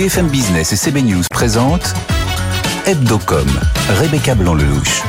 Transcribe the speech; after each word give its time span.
BFM 0.00 0.28
Business 0.28 0.72
et 0.72 0.76
CB 0.76 1.02
News 1.02 1.24
présentent 1.30 1.92
Hebdocom, 2.86 3.46
Rebecca 4.00 4.34
Blanc-Lelouch. 4.34 5.02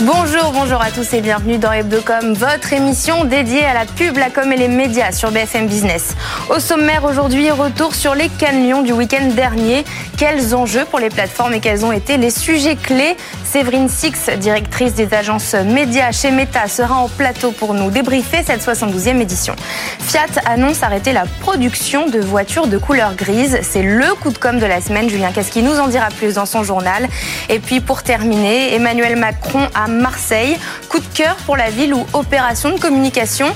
Bonjour, 0.00 0.52
bonjour 0.52 0.80
à 0.80 0.92
tous 0.92 1.12
et 1.12 1.20
bienvenue 1.20 1.58
dans 1.58 1.72
Hebdocom, 1.72 2.34
votre 2.34 2.72
émission 2.72 3.24
dédiée 3.24 3.64
à 3.64 3.74
la 3.74 3.84
pub, 3.84 4.16
la 4.16 4.30
com 4.30 4.52
et 4.52 4.56
les 4.56 4.68
médias 4.68 5.10
sur 5.10 5.32
BFM 5.32 5.66
Business. 5.66 6.14
Au 6.50 6.60
sommaire 6.60 7.04
aujourd'hui, 7.04 7.50
retour 7.50 7.96
sur 7.96 8.14
les 8.14 8.28
cannes 8.28 8.84
du 8.84 8.92
week-end 8.92 9.28
dernier. 9.34 9.84
Quels 10.24 10.54
enjeux 10.54 10.84
pour 10.84 11.00
les 11.00 11.08
plateformes 11.08 11.54
et 11.54 11.58
quels 11.58 11.84
ont 11.84 11.90
été 11.90 12.16
les 12.16 12.30
sujets 12.30 12.76
clés 12.76 13.16
Séverine 13.44 13.88
Six, 13.88 14.30
directrice 14.38 14.94
des 14.94 15.12
agences 15.12 15.54
médias 15.54 16.12
chez 16.12 16.30
Meta, 16.30 16.68
sera 16.68 16.94
en 16.94 17.08
plateau 17.08 17.50
pour 17.50 17.74
nous 17.74 17.90
débriefer 17.90 18.44
cette 18.46 18.64
72e 18.64 19.20
édition. 19.20 19.56
Fiat 19.98 20.40
annonce 20.46 20.84
arrêter 20.84 21.12
la 21.12 21.24
production 21.40 22.06
de 22.06 22.20
voitures 22.20 22.68
de 22.68 22.78
couleur 22.78 23.16
grise. 23.16 23.58
C'est 23.62 23.82
le 23.82 24.14
coup 24.14 24.30
de 24.30 24.38
com' 24.38 24.60
de 24.60 24.64
la 24.64 24.80
semaine. 24.80 25.10
Julien 25.10 25.32
Casqui 25.32 25.60
nous 25.60 25.80
en 25.80 25.88
dira 25.88 26.06
plus 26.16 26.34
dans 26.34 26.46
son 26.46 26.62
journal. 26.62 27.08
Et 27.48 27.58
puis 27.58 27.80
pour 27.80 28.04
terminer, 28.04 28.74
Emmanuel 28.74 29.16
Macron 29.16 29.66
à 29.74 29.88
Marseille. 29.88 30.56
Coup 30.88 31.00
de 31.00 31.14
cœur 31.14 31.34
pour 31.44 31.56
la 31.56 31.68
ville 31.68 31.94
ou 31.94 32.06
opération 32.12 32.70
de 32.70 32.78
communication. 32.78 33.48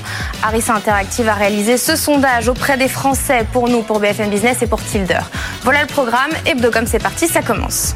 Harris 0.43 0.65
Interactive 0.67 1.29
a 1.29 1.33
réalisé 1.33 1.77
ce 1.77 1.95
sondage 1.95 2.49
auprès 2.49 2.77
des 2.77 2.89
Français 2.89 3.45
pour 3.53 3.69
nous, 3.69 3.83
pour 3.83 3.99
BFM 3.99 4.29
Business 4.29 4.61
et 4.61 4.67
pour 4.67 4.83
Tilder. 4.83 5.21
Voilà 5.63 5.81
le 5.81 5.87
programme. 5.87 6.31
Hebdocom, 6.57 6.87
c'est 6.87 6.97
parti, 6.97 7.27
ça 7.27 7.43
commence. 7.43 7.95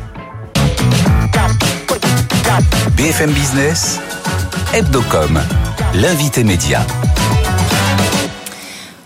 BFM 2.96 3.32
Business, 3.32 4.00
Hebdocom, 4.72 5.42
l'invité 5.96 6.44
média. 6.44 6.86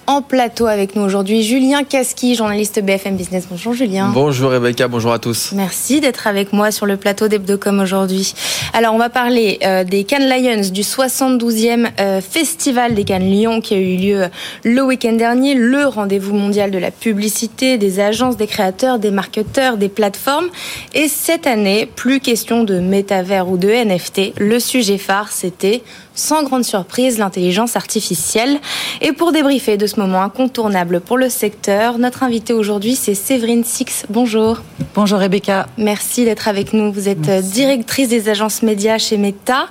En 0.07 0.21
plateau 0.21 0.67
avec 0.67 0.95
nous 0.95 1.01
aujourd'hui, 1.01 1.41
Julien 1.41 1.83
Casqui, 1.83 2.35
journaliste 2.35 2.79
BFM 2.79 3.15
Business. 3.15 3.47
Bonjour 3.49 3.73
Julien. 3.73 4.11
Bonjour 4.13 4.51
Rebecca, 4.51 4.87
bonjour 4.87 5.11
à 5.11 5.17
tous. 5.17 5.51
Merci 5.53 5.99
d'être 5.99 6.27
avec 6.27 6.53
moi 6.53 6.69
sur 6.69 6.85
le 6.85 6.95
plateau 6.95 7.27
d'Hebdocom 7.27 7.79
aujourd'hui. 7.79 8.35
Alors 8.73 8.93
on 8.93 8.99
va 8.99 9.09
parler 9.09 9.57
euh, 9.63 9.83
des 9.83 10.03
Cannes 10.03 10.29
Lions, 10.29 10.69
du 10.71 10.81
72e 10.81 11.87
euh, 11.99 12.21
Festival 12.21 12.93
des 12.93 13.03
Cannes 13.03 13.31
Lyon 13.31 13.61
qui 13.61 13.73
a 13.73 13.77
eu 13.77 13.97
lieu 13.97 14.25
le 14.63 14.81
week-end 14.83 15.13
dernier, 15.13 15.55
le 15.55 15.87
rendez-vous 15.87 16.35
mondial 16.35 16.69
de 16.69 16.77
la 16.77 16.91
publicité, 16.91 17.79
des 17.79 17.99
agences, 17.99 18.37
des 18.37 18.47
créateurs, 18.47 18.99
des 18.99 19.11
marketeurs, 19.11 19.77
des 19.77 19.89
plateformes. 19.89 20.49
Et 20.93 21.07
cette 21.07 21.47
année, 21.47 21.87
plus 21.87 22.19
question 22.19 22.63
de 22.63 22.79
métavers 22.79 23.49
ou 23.49 23.57
de 23.57 23.69
NFT. 23.69 24.33
Le 24.37 24.59
sujet 24.59 24.99
phare, 24.99 25.31
c'était 25.31 25.81
sans 26.15 26.43
grande 26.43 26.63
surprise, 26.63 27.17
l'intelligence 27.17 27.75
artificielle. 27.75 28.59
Et 29.01 29.11
pour 29.11 29.31
débriefer 29.31 29.77
de 29.77 29.85
ce 29.85 29.99
moment 29.99 30.21
incontournable 30.21 31.01
pour 31.01 31.17
le 31.17 31.29
secteur, 31.29 31.97
notre 31.99 32.23
invité 32.23 32.53
aujourd'hui, 32.53 32.95
c'est 32.95 33.13
Séverine 33.13 33.63
Six. 33.63 34.05
Bonjour. 34.09 34.61
Bonjour 34.95 35.19
Rebecca. 35.19 35.67
Merci 35.77 36.25
d'être 36.25 36.47
avec 36.47 36.73
nous. 36.73 36.91
Vous 36.91 37.09
êtes 37.09 37.27
euh, 37.27 37.41
directrice 37.41 38.07
des 38.07 38.29
agences 38.29 38.61
médias 38.61 38.97
chez 38.97 39.17
Meta. 39.17 39.67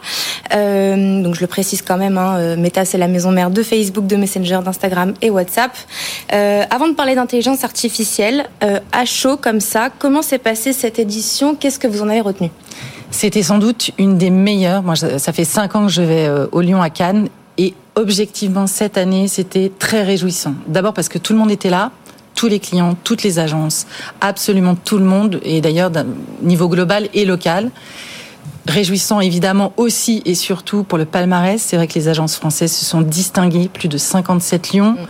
Euh, 0.54 1.22
donc 1.22 1.34
je 1.34 1.40
le 1.40 1.46
précise 1.46 1.82
quand 1.82 1.96
même, 1.96 2.18
hein, 2.18 2.36
euh, 2.36 2.56
Meta 2.56 2.84
c'est 2.84 2.98
la 2.98 3.08
maison 3.08 3.30
mère 3.30 3.50
de 3.50 3.62
Facebook, 3.62 4.06
de 4.06 4.16
Messenger, 4.16 4.60
d'Instagram 4.64 5.14
et 5.22 5.30
WhatsApp. 5.30 5.72
avant 6.30 6.88
de 6.88 6.94
parler 6.94 7.14
d'intelligence 7.14 7.64
artificielle, 7.64 8.46
à 8.92 9.04
chaud 9.04 9.36
comme 9.36 9.60
ça, 9.60 9.90
comment 9.98 10.22
s'est 10.22 10.38
passée 10.38 10.72
cette 10.72 10.98
édition? 10.98 11.54
Qu'est-ce 11.54 11.78
que 11.78 11.86
vous 11.86 12.02
en 12.02 12.08
avez 12.08 12.20
retenu? 12.20 12.50
C'était 13.14 13.44
sans 13.44 13.58
doute 13.58 13.92
une 13.96 14.18
des 14.18 14.30
meilleures. 14.30 14.82
Moi, 14.82 14.96
ça 14.96 15.32
fait 15.32 15.44
cinq 15.44 15.76
ans 15.76 15.86
que 15.86 15.92
je 15.92 16.02
vais 16.02 16.26
euh, 16.26 16.46
au 16.50 16.60
Lyon 16.60 16.82
à 16.82 16.90
Cannes 16.90 17.28
et 17.58 17.72
objectivement 17.94 18.66
cette 18.66 18.98
année, 18.98 19.28
c'était 19.28 19.70
très 19.78 20.02
réjouissant. 20.02 20.54
D'abord 20.66 20.92
parce 20.92 21.08
que 21.08 21.18
tout 21.18 21.32
le 21.32 21.38
monde 21.38 21.52
était 21.52 21.70
là, 21.70 21.92
tous 22.34 22.48
les 22.48 22.58
clients, 22.58 22.96
toutes 23.04 23.22
les 23.22 23.38
agences, 23.38 23.86
absolument 24.20 24.74
tout 24.74 24.98
le 24.98 25.04
monde, 25.04 25.40
et 25.44 25.60
d'ailleurs 25.60 25.90
d'un 25.90 26.06
niveau 26.42 26.68
global 26.68 27.08
et 27.14 27.24
local. 27.24 27.70
Réjouissant 28.66 29.20
évidemment 29.20 29.72
aussi 29.76 30.20
et 30.24 30.34
surtout 30.34 30.82
pour 30.82 30.98
le 30.98 31.04
palmarès. 31.04 31.62
C'est 31.62 31.76
vrai 31.76 31.86
que 31.86 31.94
les 31.94 32.08
agences 32.08 32.34
françaises 32.34 32.72
se 32.72 32.84
sont 32.84 33.00
distinguées, 33.00 33.68
plus 33.72 33.88
de 33.88 33.96
57 33.96 34.72
lions. 34.72 34.92
Mm. 34.92 35.06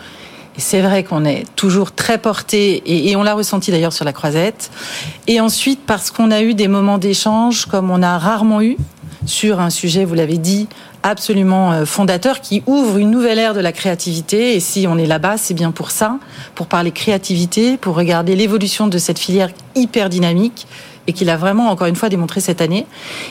Et 0.57 0.61
c'est 0.61 0.81
vrai 0.81 1.03
qu'on 1.03 1.25
est 1.25 1.45
toujours 1.57 1.93
très 1.93 2.19
porté, 2.19 2.83
et, 2.87 3.17
on 3.17 3.23
l'a 3.23 3.35
ressenti 3.35 3.71
d'ailleurs 3.71 3.93
sur 3.93 4.05
la 4.05 4.13
croisette. 4.13 4.71
Et 5.27 5.41
ensuite, 5.41 5.81
parce 5.85 6.11
qu'on 6.11 6.31
a 6.31 6.43
eu 6.43 6.55
des 6.55 6.69
moments 6.69 6.99
d'échange 6.99 7.67
comme 7.67 7.91
on 7.91 8.03
a 8.03 8.19
rarement 8.19 8.63
eu 8.63 8.77
sur 9.27 9.59
un 9.59 9.71
sujet, 9.71 10.05
vous 10.05 10.15
l'avez 10.15 10.39
dit, 10.39 10.69
absolument 11.03 11.73
euh, 11.73 11.85
fondateur 11.85 12.41
qui 12.41 12.63
ouvre 12.67 12.99
une 12.99 13.11
nouvelle 13.11 13.39
ère 13.39 13.55
de 13.55 13.61
la 13.61 13.73
créativité. 13.73 14.55
Et 14.55 14.61
si 14.61 14.87
on 14.89 14.99
est 14.99 15.07
là-bas, 15.07 15.37
c'est 15.39 15.55
bien 15.55 15.73
pour 15.73 15.91
ça, 15.91 16.19
pour 16.55 16.67
parler 16.67 16.93
créativité, 16.93 17.77
pour 17.77 17.97
regarder 17.97 18.37
l'évolution 18.37 18.87
de 18.87 18.99
cette 18.99 19.19
filière 19.19 19.51
hyper 19.75 20.09
dynamique 20.09 20.67
et 21.07 21.13
qu'il 21.13 21.31
a 21.31 21.37
vraiment, 21.37 21.71
encore 21.71 21.87
une 21.87 21.97
fois, 21.97 22.09
démontré 22.09 22.41
cette 22.41 22.61
année. 22.61 22.87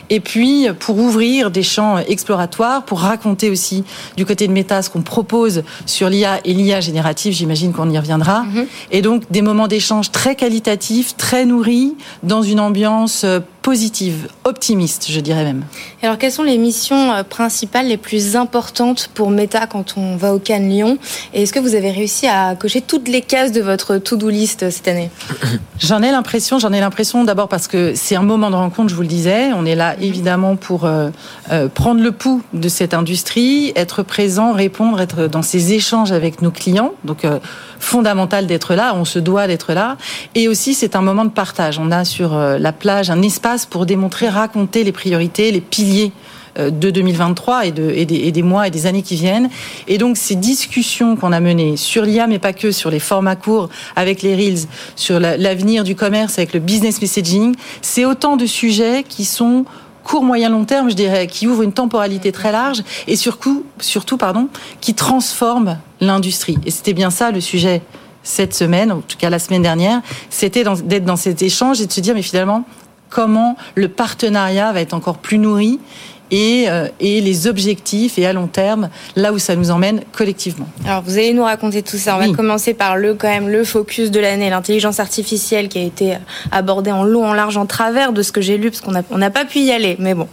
Et 0.09 0.19
puis, 0.19 0.67
pour 0.79 0.97
ouvrir 0.97 1.51
des 1.51 1.63
champs 1.63 1.97
exploratoires, 1.97 2.84
pour 2.84 3.00
raconter 3.00 3.50
aussi 3.50 3.84
du 4.17 4.25
côté 4.25 4.47
de 4.47 4.53
Meta 4.53 4.81
ce 4.81 4.89
qu'on 4.89 5.01
propose 5.01 5.63
sur 5.85 6.09
l'IA 6.09 6.39
et 6.45 6.53
l'IA 6.53 6.81
générative, 6.81 7.33
j'imagine 7.33 7.73
qu'on 7.73 7.89
y 7.89 7.97
reviendra. 7.97 8.44
Mhm. 8.44 8.67
Et 8.91 9.01
donc, 9.01 9.23
des 9.31 9.41
moments 9.41 9.67
d'échange 9.67 10.12
très 10.12 10.35
qualitatifs, 10.35 11.16
très 11.17 11.45
nourris, 11.45 11.95
dans 12.23 12.41
une 12.41 12.59
ambiance 12.59 13.23
euh, 13.23 13.39
positive, 13.63 14.28
optimiste, 14.44 15.09
je 15.09 15.19
dirais 15.22 15.45
même. 15.45 15.63
Alors, 16.01 16.17
quelles 16.17 16.33
sont 16.33 16.44
les 16.44 16.57
missions 16.57 17.13
euh, 17.13 17.23
principales 17.23 17.88
les 17.88 17.97
plus 17.97 18.35
importantes 18.35 19.09
pour 19.13 19.29
Meta 19.29 19.67
quand 19.67 19.95
on 19.97 20.17
va 20.17 20.33
au 20.33 20.39
Cannes 20.39 20.69
Lyon? 20.69 20.97
Et 21.33 21.44
est-ce 21.44 21.53
que 21.53 21.59
vous 21.59 21.73
avez 21.73 21.89
réussi 21.89 22.28
à 22.28 22.56
cocher 22.56 22.81
toutes 22.81 23.07
les 23.07 23.22
cases 23.22 23.53
de 23.53 23.62
votre 23.62 23.97
to-do 23.97 24.29
list 24.29 24.69
cette 24.69 24.88
année? 24.88 25.09
J'en 25.79 26.03
ai 26.03 26.12
l'impression, 26.12 26.59
j'en 26.59 26.73
ai 26.73 26.81
l'impression 26.81 27.23
d'abord 27.23 27.47
parce 27.47 27.62
que 27.68 27.94
c'est 27.96 28.16
un 28.16 28.24
moment 28.24 28.50
de 28.50 28.56
rencontre, 28.56 28.90
je 28.90 28.96
vous 28.96 29.01
le 29.01 29.07
disais. 29.07 29.53
On 29.53 29.66
est 29.66 29.75
là 29.75 29.96
évidemment 30.00 30.56
pour 30.56 30.85
euh, 30.85 31.09
euh, 31.51 31.68
prendre 31.68 32.01
le 32.01 32.12
pouls 32.12 32.41
de 32.53 32.69
cette 32.69 32.94
industrie, 32.94 33.72
être 33.75 34.03
présent, 34.03 34.53
répondre, 34.53 35.01
être 35.01 35.28
dans 35.28 35.41
ces 35.41 35.74
échanges 35.74 36.12
avec 36.12 36.41
nos 36.41 36.51
clients. 36.51 36.91
Donc, 37.03 37.25
fondamental 37.79 38.47
d'être 38.47 38.75
là, 38.75 38.94
on 38.96 39.06
se 39.06 39.19
doit 39.19 39.47
d'être 39.47 39.74
là. 39.74 39.97
Et 40.35 40.47
aussi, 40.47 40.74
c'est 40.74 40.96
un 40.96 41.01
moment 41.01 41.25
de 41.25 41.29
partage. 41.29 41.79
On 41.79 41.91
a 41.91 42.06
sur 42.06 42.35
la 42.35 42.72
plage 42.72 43.09
un 43.09 43.22
espace 43.22 43.66
pour 43.66 43.85
démontrer, 43.85 44.30
raconter 44.30 44.84
les 44.84 44.91
priorités, 44.91 45.51
les 45.51 45.62
piliers 45.62 46.12
euh, 46.12 46.22
de 46.58 46.90
2023 46.90 47.66
et, 47.66 47.72
de, 47.72 47.90
et, 47.90 48.06
des, 48.06 48.44
mois 48.44 48.68
et 48.68 48.72
des 48.72 48.86
années 48.86 49.02
qui 49.02 49.16
viennent. 49.16 49.50
Et 49.88 49.97
donc 49.97 50.18
ces 50.18 50.36
discussions 50.36 51.16
qu'on 51.16 51.31
a 51.31 51.40
menées 51.40 51.78
sur 51.78 52.03
l'IA, 52.03 52.28
mais 52.28 52.40
pas 52.40 52.53
que, 52.53 52.72
sur 52.72 52.90
les 52.90 53.00
formats 53.00 53.36
courts 53.36 53.69
avec 53.96 54.22
les 54.22 54.36
Reels, 54.36 54.68
sur 54.96 55.19
l'avenir 55.19 55.84
du 55.84 55.96
commerce 55.96 56.38
avec 56.38 56.53
le 56.53 56.59
business 56.59 57.02
messaging, 57.02 57.56
c'est 57.81 58.06
autant 58.06 58.38
de 58.38 58.46
sujets 58.46 59.03
qui 59.08 59.25
sont 59.25 59.66
court, 60.03 60.24
moyen, 60.24 60.50
long 60.50 60.66
terme, 60.66 60.90
je 60.90 60.96
dirais, 60.96 61.28
qui 61.28 61.47
ouvrent 61.47 61.63
une 61.63 61.74
temporalité 61.74 62.31
très 62.31 62.52
large 62.52 62.84
et 63.08 63.16
surtout, 63.16 63.66
surtout 63.80 64.18
pardon, 64.18 64.50
qui 64.81 64.94
transforment 64.94 65.80
l'industrie. 66.02 66.58
Et 66.66 66.72
c'était 66.72 66.94
bien 66.94 67.09
ça 67.09 67.31
le 67.31 67.42
sujet 67.42 67.81
cette 68.22 68.53
semaine, 68.53 68.92
en 68.92 69.02
tout 69.02 69.18
cas 69.18 69.30
la 69.30 69.40
semaine 69.40 69.62
dernière, 69.62 70.02
c'était 70.30 70.63
d'être 70.86 71.06
dans 71.06 71.18
cet 71.18 71.42
échange 71.42 71.81
et 71.81 71.88
de 71.88 71.92
se 71.92 72.00
dire, 72.00 72.16
mais 72.16 72.22
finalement, 72.22 72.63
comment 73.09 73.58
le 73.75 73.90
partenariat 73.90 74.72
va 74.72 74.81
être 74.81 74.94
encore 74.94 75.18
plus 75.18 75.38
nourri 75.38 75.80
et, 76.33 76.66
euh, 76.67 76.88
et, 76.99 77.21
les 77.21 77.45
objectifs 77.45 78.17
et 78.17 78.25
à 78.25 78.33
long 78.33 78.47
terme, 78.47 78.89
là 79.16 79.31
où 79.31 79.38
ça 79.38 79.55
nous 79.55 79.69
emmène 79.69 80.01
collectivement. 80.11 80.67
Alors 80.83 81.03
vous 81.03 81.17
allez 81.19 81.31
nous 81.31 81.44
raconter 81.44 81.83
tout 81.83 81.97
ça. 81.97 82.16
On 82.16 82.19
va 82.19 82.33
commencer 82.33 82.73
par 82.73 82.97
le 82.97 83.13
quand 83.13 83.27
même 83.27 83.49
le 83.49 83.63
focus 83.63 84.09
de 84.09 84.19
l'année, 84.19 84.49
l'intelligence 84.49 84.99
artificielle 84.99 85.69
qui 85.69 85.77
a 85.77 85.83
été 85.83 86.17
abordée 86.51 86.91
en 86.91 87.03
long, 87.03 87.27
en 87.27 87.33
large, 87.33 87.55
en 87.57 87.67
travers 87.67 88.13
de 88.13 88.23
ce 88.23 88.31
que 88.31 88.41
j'ai 88.41 88.57
lu 88.57 88.71
parce 88.71 88.81
qu'on 88.81 88.91
n'a 88.91 89.03
on 89.11 89.19
pas 89.29 89.45
pu 89.45 89.59
y 89.59 89.71
aller. 89.71 89.95
Mais 89.99 90.16
bon. 90.16 90.27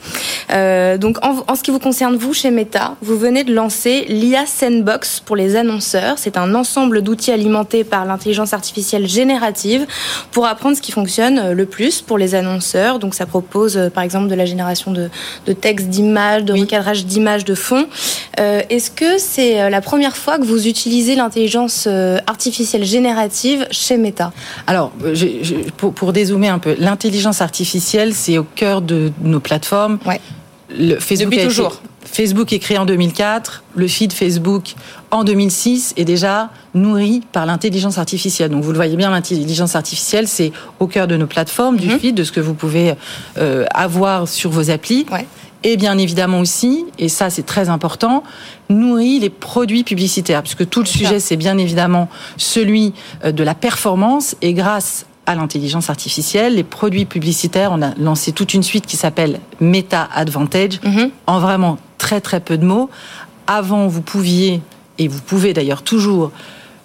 Euh, 0.51 0.97
donc 0.97 1.19
en, 1.23 1.45
en, 1.47 1.55
ce 1.55 1.63
qui 1.63 1.71
vous 1.71 1.79
concerne 1.79 2.17
vous 2.17 2.33
chez 2.33 2.51
Meta, 2.51 2.97
vous 3.03 3.19
venez 3.19 3.45
de 3.45 3.53
lancer 3.53 4.07
l'IA 4.09 4.47
Sandbox 4.47 5.21
pour 5.21 5.37
les 5.37 5.55
annonceurs. 5.55 6.17
C'est 6.17 6.39
un 6.39 6.55
ensemble 6.55 7.03
d'outils 7.03 7.31
alimentés 7.31 7.85
par 7.85 8.07
l'intelligence 8.07 8.55
artificielle 8.55 9.07
générative 9.07 9.87
pour 10.31 10.47
apprendre 10.47 10.77
ce 10.77 10.83
qui 10.83 10.93
fonctionne 10.93 11.53
le 11.53 11.67
plus 11.67 12.01
pour 12.01 12.17
les 12.17 12.35
annonceurs. 12.35 12.99
Donc 12.99 13.15
ça 13.15 13.27
propose 13.27 13.77
euh, 13.77 13.91
par 13.91 14.03
exemple 14.03 14.29
de 14.29 14.35
la 14.35 14.47
génération 14.47 14.93
de, 14.93 15.11
de 15.47 15.53
textes 15.53 15.90
d'images, 15.91 16.45
de 16.45 16.53
recadrage 16.53 17.05
d'images 17.05 17.45
de 17.45 17.55
fond. 17.55 17.87
Euh, 18.39 18.63
est-ce 18.71 18.91
que 18.91 19.19
c'est 19.19 19.61
euh, 19.61 19.71
la 19.71 19.81
première 19.81 20.17
fois 20.17 20.39
que 20.39 20.45
vous 20.45 20.67
utilisez 20.67 21.15
l'intelligence 21.15 21.85
euh, 21.87 22.19
artificielle 22.27 22.85
générative 22.85 23.67
chez 23.71 23.97
Meta? 23.97 24.33
Alors, 24.67 24.93
pour, 25.77 25.93
pour, 25.93 26.13
dézoomer 26.13 26.49
un 26.49 26.59
peu, 26.59 26.75
l'intelligence 26.79 27.41
artificielle, 27.41 28.15
c'est 28.15 28.39
au 28.39 28.45
cœur 28.45 28.81
de 28.81 29.13
nos 29.23 29.41
plateformes. 29.41 29.99
Ouais. 30.07 30.21
Le 30.71 30.99
Facebook 31.01 31.33
Depuis 31.33 31.47
toujours. 31.47 31.83
Facebook 32.05 32.53
est 32.53 32.59
créé 32.59 32.79
en 32.79 32.87
2004, 32.87 33.63
le 33.77 33.87
feed 33.87 34.13
Facebook 34.13 34.75
en 35.11 35.23
2006 35.23 35.95
est 35.97 36.05
déjà 36.05 36.51
nourri 36.75 37.23
par 37.33 37.47
l'intelligence 37.47 37.99
artificielle. 37.99 38.51
Donc 38.51 38.65
vous 38.65 38.71
le 38.71 38.77
voyez 38.77 38.97
bien, 38.97 39.11
l'intelligence 39.11 39.77
artificielle, 39.77 40.27
c'est 40.27 40.51
au 40.81 40.87
cœur 40.87 41.07
de 41.07 41.17
nos 41.17 41.27
plateformes, 41.27 41.77
du 41.77 41.89
mhm. 41.89 41.99
feed, 41.99 42.15
de 42.15 42.25
ce 42.25 42.33
que 42.33 42.41
vous 42.41 42.55
pouvez 42.55 42.95
avoir 43.75 44.27
sur 44.27 44.51
vos 44.51 44.71
applis. 44.71 45.07
Ouais. 45.13 45.27
Et 45.63 45.77
bien 45.77 45.99
évidemment 45.99 46.41
aussi, 46.41 46.85
et 46.99 47.09
ça 47.09 47.31
c'est 47.31 47.45
très 47.45 47.69
important, 47.69 48.23
nourrit 48.69 49.21
les 49.21 49.31
produits 49.31 49.85
publicitaires, 49.85 50.43
puisque 50.43 50.69
tout 50.69 50.81
le 50.81 50.87
sujet 50.87 51.21
c'est 51.21 51.37
bien 51.37 51.59
évidemment 51.59 52.09
celui 52.37 52.93
euh, 53.25 53.33
de 53.33 53.43
la 53.43 53.55
performance, 53.55 54.37
et 54.43 54.55
grâce 54.55 55.07
à 55.27 55.35
l'intelligence 55.35 55.91
artificielle, 55.91 56.57
les 56.57 56.65
produits 56.65 57.05
publicitaires, 57.05 57.71
on 57.73 57.83
a 57.83 57.95
lancé 57.95 58.33
toute 58.33 58.55
une 58.55 58.63
suite 58.63 58.87
qui 58.87 58.97
s'appelle 58.97 59.41
Meta 59.61 60.09
Advantage, 60.13 60.81
mhm. 60.83 61.11
en 61.27 61.39
vraiment 61.39 61.79
très 61.99 62.21
très 62.21 62.41
peu 62.41 62.59
de 62.59 62.65
mots. 62.65 62.91
Avant, 63.47 63.87
vous 63.87 64.03
pouviez, 64.03 64.61
et 64.99 65.09
vous 65.09 65.21
pouvez 65.21 65.53
d'ailleurs 65.53 65.83
toujours, 65.83 66.33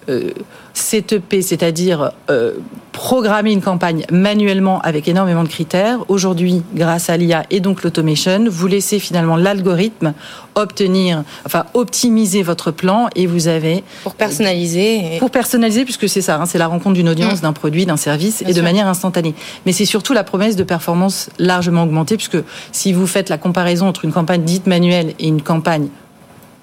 euh, 0.08 0.30
CTP, 0.74 1.40
c'est-à-dire 1.40 2.12
euh, 2.30 2.52
programmer 2.92 3.52
une 3.52 3.62
campagne 3.62 4.04
manuellement 4.10 4.80
avec 4.82 5.08
énormément 5.08 5.42
de 5.42 5.48
critères. 5.48 5.98
Aujourd'hui, 6.08 6.62
grâce 6.74 7.08
à 7.08 7.16
l'IA 7.16 7.44
et 7.50 7.60
donc 7.60 7.82
l'automation, 7.82 8.44
vous 8.48 8.66
laissez 8.66 8.98
finalement 8.98 9.36
l'algorithme 9.36 10.12
obtenir, 10.54 11.24
enfin 11.44 11.64
optimiser 11.74 12.42
votre 12.42 12.70
plan 12.70 13.08
et 13.14 13.26
vous 13.26 13.48
avez 13.48 13.84
pour 14.02 14.14
personnaliser. 14.14 15.18
Pour 15.18 15.30
personnaliser, 15.30 15.84
puisque 15.84 16.08
c'est 16.08 16.22
ça, 16.22 16.36
hein, 16.40 16.46
c'est 16.46 16.58
la 16.58 16.66
rencontre 16.66 16.94
d'une 16.94 17.08
audience, 17.08 17.38
mmh. 17.38 17.42
d'un 17.42 17.52
produit, 17.52 17.86
d'un 17.86 17.96
service 17.96 18.42
et 18.46 18.52
de 18.52 18.60
manière 18.60 18.86
instantanée. 18.86 19.34
Mais 19.64 19.72
c'est 19.72 19.84
surtout 19.84 20.12
la 20.12 20.24
promesse 20.24 20.56
de 20.56 20.64
performance 20.64 21.30
largement 21.38 21.84
augmentée, 21.84 22.16
puisque 22.16 22.38
si 22.72 22.92
vous 22.92 23.06
faites 23.06 23.28
la 23.28 23.38
comparaison 23.38 23.88
entre 23.88 24.04
une 24.04 24.12
campagne 24.12 24.42
dite 24.42 24.66
manuelle 24.66 25.14
et 25.18 25.26
une 25.26 25.42
campagne 25.42 25.88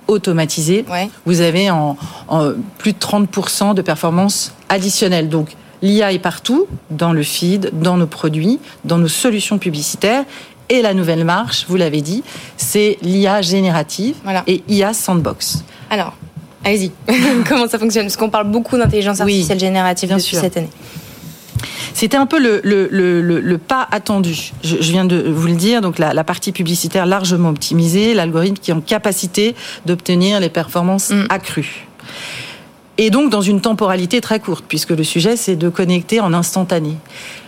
automatisé, 0.08 0.86
vous 1.26 1.42
avez 1.42 1.70
en, 1.70 1.98
plus 2.78 2.94
de 2.94 2.98
30% 2.98 3.74
de 3.74 3.82
performance 3.82 4.54
additionnelle. 4.70 5.30
Donc 5.30 5.56
l'IA 5.82 6.14
est 6.14 6.20
partout, 6.20 6.68
dans 6.90 7.14
le 7.14 7.24
feed, 7.24 7.72
dans 7.74 7.98
nos 7.98 8.08
produits, 8.08 8.60
dans 8.86 8.98
nos 8.98 9.08
solutions 9.08 9.58
publicitaires. 9.58 10.24
Et 10.70 10.82
la 10.82 10.94
nouvelle 10.94 11.26
marche, 11.26 11.66
vous 11.68 11.76
l'avez 11.76 12.02
dit, 12.02 12.24
c'est 12.58 12.98
l'IA 13.02 13.42
générative 13.42 14.16
et 14.48 14.64
IA 14.70 14.94
sandbox. 14.94 15.64
Alors, 15.90 16.16
allez-y, 16.64 16.92
comment 17.48 17.68
ça 17.68 17.78
fonctionne? 17.78 18.06
Parce 18.06 18.16
qu'on 18.16 18.30
parle 18.30 18.50
beaucoup 18.50 18.78
d'intelligence 18.78 19.20
artificielle 19.20 19.60
générative 19.60 20.10
depuis 20.10 20.38
cette 20.38 20.58
année. 20.58 20.70
C'était 22.04 22.18
un 22.18 22.26
peu 22.26 22.38
le, 22.38 22.60
le, 22.66 22.90
le, 22.92 23.40
le, 23.40 23.58
pas 23.58 23.88
attendu. 23.90 24.52
Je, 24.62 24.76
je, 24.82 24.92
viens 24.92 25.06
de 25.06 25.16
vous 25.16 25.48
le 25.48 25.56
dire, 25.56 25.80
donc 25.80 26.00
la, 26.00 26.14
la 26.14 26.26
partie 26.26 26.52
publicitaire 26.52 27.06
largement 27.06 27.48
optimisée, 27.48 28.14
l'algorithme 28.14 28.58
qui 28.62 28.72
est 28.72 28.74
en 28.74 28.82
capacité 28.82 29.56
d'obtenir 29.86 30.42
les 30.42 30.50
performances 30.50 31.12
mm. 31.12 31.28
accrues. 31.30 31.88
Et 32.98 33.10
donc 33.10 33.30
dans 33.30 33.40
une 33.40 33.62
temporalité 33.62 34.20
très 34.20 34.42
courte, 34.42 34.66
puisque 34.68 34.90
le 34.90 35.06
sujet 35.06 35.38
c'est 35.38 35.56
de 35.56 35.70
connecter 35.70 36.20
en 36.20 36.34
instantané. 36.34 36.98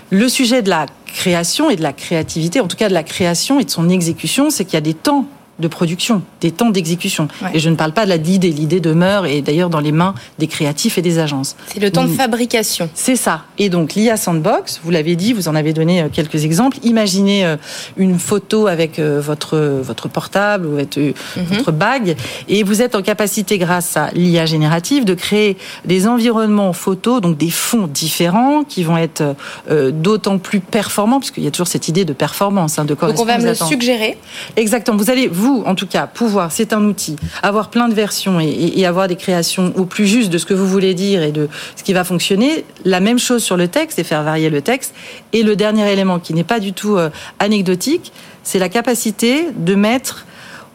Le 0.10 0.30
sujet 0.30 0.62
de 0.62 0.70
la 0.70 0.86
création 1.06 1.70
et 1.70 1.76
de 1.76 1.84
la 1.84 1.92
créativité, 1.92 2.62
en 2.62 2.70
tout 2.70 2.78
cas 2.78 2.88
de 2.88 2.94
la 2.94 3.04
création 3.04 3.60
et 3.60 3.66
de 3.66 3.70
son 3.70 3.90
exécution, 3.90 4.52
c'est 4.52 4.64
qu'il 4.64 4.76
y 4.76 4.78
a 4.78 4.82
des 4.82 4.94
temps 4.94 5.28
de 5.60 5.68
production, 5.68 6.22
des 6.42 6.52
temps 6.52 6.70
d'exécution. 6.70 7.28
Et 7.54 7.60
je 7.60 7.70
ne 7.70 7.76
parle 7.76 7.94
pas 7.94 8.04
de 8.06 8.10
la 8.10 8.18
l'idée. 8.18 8.50
L'idée 8.50 8.80
demeure 8.80 9.26
et 9.26 9.42
d'ailleurs 9.42 9.70
dans 9.70 9.80
les 9.80 9.92
mains 9.92 10.14
des 10.40 10.48
créatifs 10.48 10.98
et 10.98 11.02
des 11.02 11.20
agences. 11.20 11.56
C'est 11.68 11.80
le 11.80 11.92
temps 11.92 12.04
de 12.04 12.10
fabrication. 12.10 12.90
C'est 12.94 13.16
ça. 13.16 13.44
Et 13.58 13.70
donc 13.70 13.94
l'IA 13.96 14.18
Sandbox, 14.18 14.82
vous 14.84 14.92
l'avez 14.92 15.16
dit, 15.16 15.34
vous 15.34 15.48
en 15.48 15.56
avez 15.56 15.74
donné 15.74 16.02
euh, 16.02 16.08
quelques 16.12 16.44
exemples. 16.44 16.78
Imaginez 16.84 17.46
euh, 17.46 17.56
une 17.98 18.20
photo 18.20 18.68
avec 18.68 19.00
euh, 19.00 19.22
votre 19.22 19.58
votre 19.58 20.10
portable 20.10 20.66
ou 20.66 20.72
votre, 20.78 21.00
mhm. 21.00 21.14
votre 21.50 21.72
bague 21.72 22.18
et 22.48 22.64
vous 22.64 22.82
êtes 22.82 22.96
en 22.96 23.02
capacité 23.02 23.58
grâce 23.58 23.96
à 23.98 24.10
l'IA 24.14 24.46
générative 24.46 25.06
de 25.06 25.14
créer 25.14 25.58
des 25.86 26.08
environnements 26.08 26.74
photos, 26.74 27.22
donc 27.22 27.38
des 27.38 27.50
fonds 27.50 27.88
différents 27.88 28.64
qui 28.64 28.84
vont 28.84 28.98
être 28.98 29.36
d'autant 29.70 30.38
plus 30.38 30.60
performants 30.60 31.20
puisqu'il 31.20 31.44
y 31.44 31.48
a 31.48 31.52
toujours 31.52 31.68
cette 31.68 31.88
idée 31.88 32.06
de 32.06 32.14
performance, 32.14 32.80
hein, 32.80 32.86
de 32.86 32.96
Donc 32.96 33.20
on 33.20 33.26
va 33.26 33.38
me 33.38 33.46
le 33.46 33.56
suggérer. 33.56 34.18
Exactement. 34.56 34.98
Vous 34.98 35.10
allez 35.10 35.28
vous, 35.28 35.45
en 35.66 35.76
tout 35.76 35.88
cas, 35.88 36.08
pouvoir, 36.08 36.52
c'est 36.52 36.74
un 36.74 36.84
outil, 36.84 37.16
avoir 37.42 37.70
plein 37.70 37.88
de 37.88 37.94
versions 37.94 38.40
et, 38.40 38.86
avoir 38.86 39.08
des 39.08 39.16
créations 39.16 39.74
au 39.76 39.86
plus 39.86 40.06
juste 40.08 40.30
de 40.30 40.38
ce 40.38 40.46
que 40.46 40.54
vous 40.54 40.68
voulez 40.68 40.94
dire 40.94 41.24
et 41.24 41.32
de 41.32 41.50
ce 41.76 41.84
qui 41.84 41.94
va 41.94 42.04
fonctionner. 42.04 42.66
La 42.84 43.00
même 43.00 43.20
chose 43.20 43.44
sur 43.44 43.58
le 43.58 43.68
texte 43.68 43.98
et 44.00 44.04
faire 44.04 44.24
varier 44.24 44.50
le 44.50 44.62
texte. 44.62 44.94
Et 45.34 45.44
le 45.44 45.56
dernier 45.56 45.92
élément 45.92 46.20
qui 46.20 46.34
n'est 46.34 46.44
pas 46.44 46.60
du 46.60 46.74
tout 46.74 46.98
euh, 46.98 47.10
anecdotique, 47.40 48.12
c'est 48.44 48.60
la 48.60 48.70
capacité 48.70 49.48
de 49.56 49.76
mettre 49.76 50.26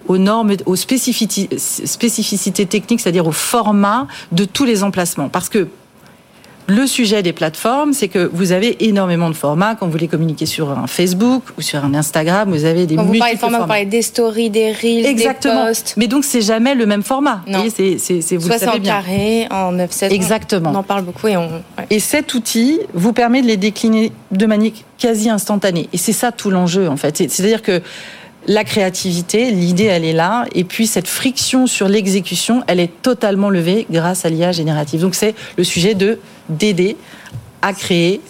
aux 0.09 0.19
normes, 0.19 0.57
aux 0.67 0.77
spécificités, 0.77 2.67
techniques, 2.67 3.01
c'est-à-dire 3.01 3.27
au 3.27 3.33
format 3.33 4.09
de 4.33 4.45
tous 4.45 4.65
les 4.65 4.83
emplacements. 4.83 5.29
Parce 5.29 5.49
que 5.49 5.69
le 6.71 6.87
sujet 6.87 7.23
des 7.23 7.33
plateformes, 7.33 7.93
c'est 7.93 8.09
que 8.09 8.31
vous 8.33 8.53
avez 8.53 8.87
énormément 8.87 9.29
de 9.29 9.35
formats. 9.35 9.75
Quand 9.75 9.87
vous 9.87 9.93
voulez 9.93 10.09
communiquer 10.09 10.47
sur 10.47 10.71
un 10.71 10.87
Facebook 10.87 11.43
ou 11.59 11.63
sur 11.63 11.85
un 11.85 11.95
Instagram, 11.95 12.51
vous 12.51 12.65
avez 12.65 12.87
des 12.87 12.95
Quand 12.97 13.05
vous 13.05 13.19
parlez 13.19 13.35
de 13.35 13.41
formats, 13.41 13.59
vous 13.59 13.67
parlez 13.67 13.87
des 13.87 14.03
stories, 14.03 14.51
des 14.51 14.73
reels, 14.73 15.05
Exactement. 15.05 15.63
des 15.63 15.69
posts. 15.69 15.95
Mais 15.97 16.07
donc, 16.07 16.25
c'est 16.25 16.41
jamais 16.41 16.75
le 16.75 16.87
même 16.87 17.03
format. 17.03 17.43
Non. 17.47 17.65
C'est, 17.69 17.97
vous 18.37 18.47
Soit 18.47 18.55
le 18.55 18.61
savez 18.61 18.79
en 18.79 18.83
carré, 18.83 19.49
en 19.51 19.75
9-7. 19.75 20.13
Exactement. 20.13 20.71
On 20.71 20.77
en 20.77 20.83
parle 20.83 21.03
beaucoup 21.03 21.27
et 21.27 21.37
on... 21.37 21.51
Et 21.91 21.99
cet 21.99 22.35
outil 22.35 22.79
vous 22.95 23.13
permet 23.13 23.43
de 23.43 23.49
les 23.49 23.57
décliner 23.57 24.13
de 24.31 24.47
manière 24.47 24.73
quasi 24.97 25.29
instantanée. 25.29 25.89
Et 25.93 25.99
c'est 25.99 26.13
ça 26.13 26.31
tout 26.31 26.51
l'enjeu, 26.51 26.89
en 26.89 26.97
fait. 26.97 27.17
C'est-à-dire 27.17 27.63
que 27.63 27.83
la 28.47 28.65
créativité, 28.65 29.51
l'idée, 29.51 29.85
elle 29.85 30.05
est 30.05 30.13
là. 30.13 30.47
Et 30.55 30.65
puis, 30.65 30.87
cette 30.87 31.09
friction 31.09 31.67
sur 31.67 31.89
l'exécution, 31.89 32.63
elle 32.67 32.81
est 32.81 33.03
totalement 33.03 33.51
levée 33.51 33.87
grâce 33.91 34.25
à 34.25 34.31
l'IA 34.31 34.53
générative. 34.53 35.01
Donc, 35.01 35.15
c'est 35.15 35.35
le 35.57 35.65
sujet 35.65 35.95
de 35.95 36.19
d'aider 36.49 36.97
à 37.63 37.73
créer 37.73 38.21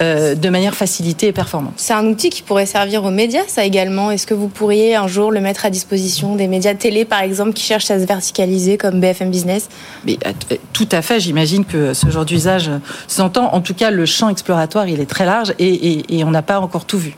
euh, 0.00 0.34
de 0.34 0.48
manière 0.48 0.74
facilitée 0.74 1.28
et 1.28 1.32
performante. 1.32 1.74
C'est 1.76 1.92
un 1.92 2.06
outil 2.06 2.30
qui 2.30 2.42
pourrait 2.42 2.66
servir 2.66 3.04
aux 3.04 3.10
médias, 3.10 3.42
ça 3.46 3.64
également. 3.64 4.10
Est-ce 4.10 4.26
que 4.26 4.34
vous 4.34 4.48
pourriez 4.48 4.94
un 4.94 5.06
jour 5.08 5.30
le 5.30 5.40
mettre 5.40 5.66
à 5.66 5.70
disposition 5.70 6.36
des 6.36 6.46
médias 6.46 6.74
télé, 6.74 7.04
par 7.04 7.20
exemple, 7.20 7.52
qui 7.52 7.64
cherchent 7.64 7.90
à 7.90 7.98
se 7.98 8.04
verticaliser 8.04 8.78
comme 8.78 9.00
BFM 9.00 9.30
Business? 9.30 9.68
Mais, 10.06 10.16
euh, 10.26 10.56
Tout 10.72 10.88
à 10.92 11.02
fait, 11.02 11.20
j'imagine 11.20 11.64
que 11.64 11.94
ce 11.94 12.08
genre 12.10 12.24
d'usage 12.24 12.70
s'entend. 13.06 13.52
En 13.52 13.60
tout 13.60 13.74
cas, 13.74 13.90
le 13.90 14.06
champ 14.06 14.28
exploratoire, 14.28 14.88
il 14.88 15.00
est 15.00 15.10
très 15.10 15.26
large 15.26 15.52
et, 15.58 16.16
et 16.16 16.24
on 16.24 16.30
n'a 16.30 16.42
pas 16.42 16.60
encore 16.60 16.84
tout 16.84 16.98
vu. 16.98 17.16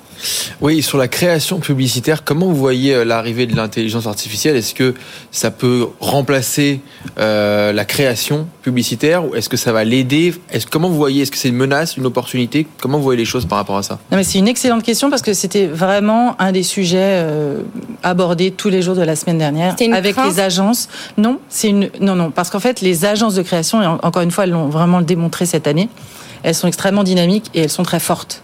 Oui, 0.60 0.82
sur 0.82 0.98
la 0.98 1.08
création 1.08 1.58
publicitaire, 1.58 2.24
comment 2.24 2.46
vous 2.46 2.56
voyez 2.56 2.94
euh, 2.94 3.04
l'arrivée 3.04 3.46
de 3.46 3.56
l'intelligence 3.56 4.06
artificielle? 4.06 4.56
Est-ce 4.56 4.74
que 4.74 4.94
ça 5.30 5.50
peut 5.50 5.88
remplacer 6.00 6.80
euh, 7.18 7.72
la 7.72 7.84
création 7.84 8.46
publicitaire 8.62 9.24
ou 9.24 9.34
est-ce 9.34 9.48
que 9.48 9.56
ça 9.56 9.72
va 9.72 9.84
l'aider? 9.84 10.34
Comment 10.70 10.88
vous 10.88 10.96
voyez 10.96 11.22
Est-ce 11.22 11.30
que 11.30 11.38
c'est 11.38 11.48
une 11.48 11.56
menace, 11.56 11.96
une 11.96 12.06
opportunité? 12.06 12.66
Comment 12.80 12.98
vous 12.98 13.04
voyez 13.04 13.18
les 13.18 13.24
choses 13.24 13.46
par 13.46 13.58
rapport 13.58 13.76
à 13.76 13.82
ça? 13.82 13.98
C'est 14.22 14.38
une 14.38 14.48
excellente 14.48 14.82
question 14.82 15.10
parce 15.10 15.22
que 15.22 15.32
c'était 15.32 15.66
vraiment 15.66 16.36
un 16.40 16.52
des 16.52 16.62
sujets 16.62 16.98
euh, 17.00 17.62
abordés 18.02 18.50
tous 18.50 18.68
les 18.68 18.82
jours 18.82 18.94
de 18.94 19.02
la 19.02 19.16
semaine 19.16 19.38
dernière 19.38 19.76
avec 19.92 20.16
les 20.16 20.40
agences. 20.40 20.88
Non, 21.16 21.38
c'est 21.48 21.68
une 21.68 21.90
non 22.00 22.14
non 22.14 22.30
parce 22.30 22.50
qu'en 22.50 22.60
fait 22.60 22.80
les 22.80 23.04
agences 23.04 23.34
de 23.34 23.42
création 23.42 23.82
et 23.82 23.86
encore 23.86 24.22
une 24.22 24.30
fois 24.30 24.44
elles 24.44 24.50
l'ont 24.50 24.68
vraiment 24.68 25.00
démontré 25.00 25.46
cette 25.46 25.66
année. 25.66 25.88
Elles 26.42 26.54
sont 26.54 26.68
extrêmement 26.68 27.04
dynamiques 27.04 27.50
et 27.54 27.60
elles 27.60 27.70
sont 27.70 27.82
très 27.82 28.00
fortes. 28.00 28.42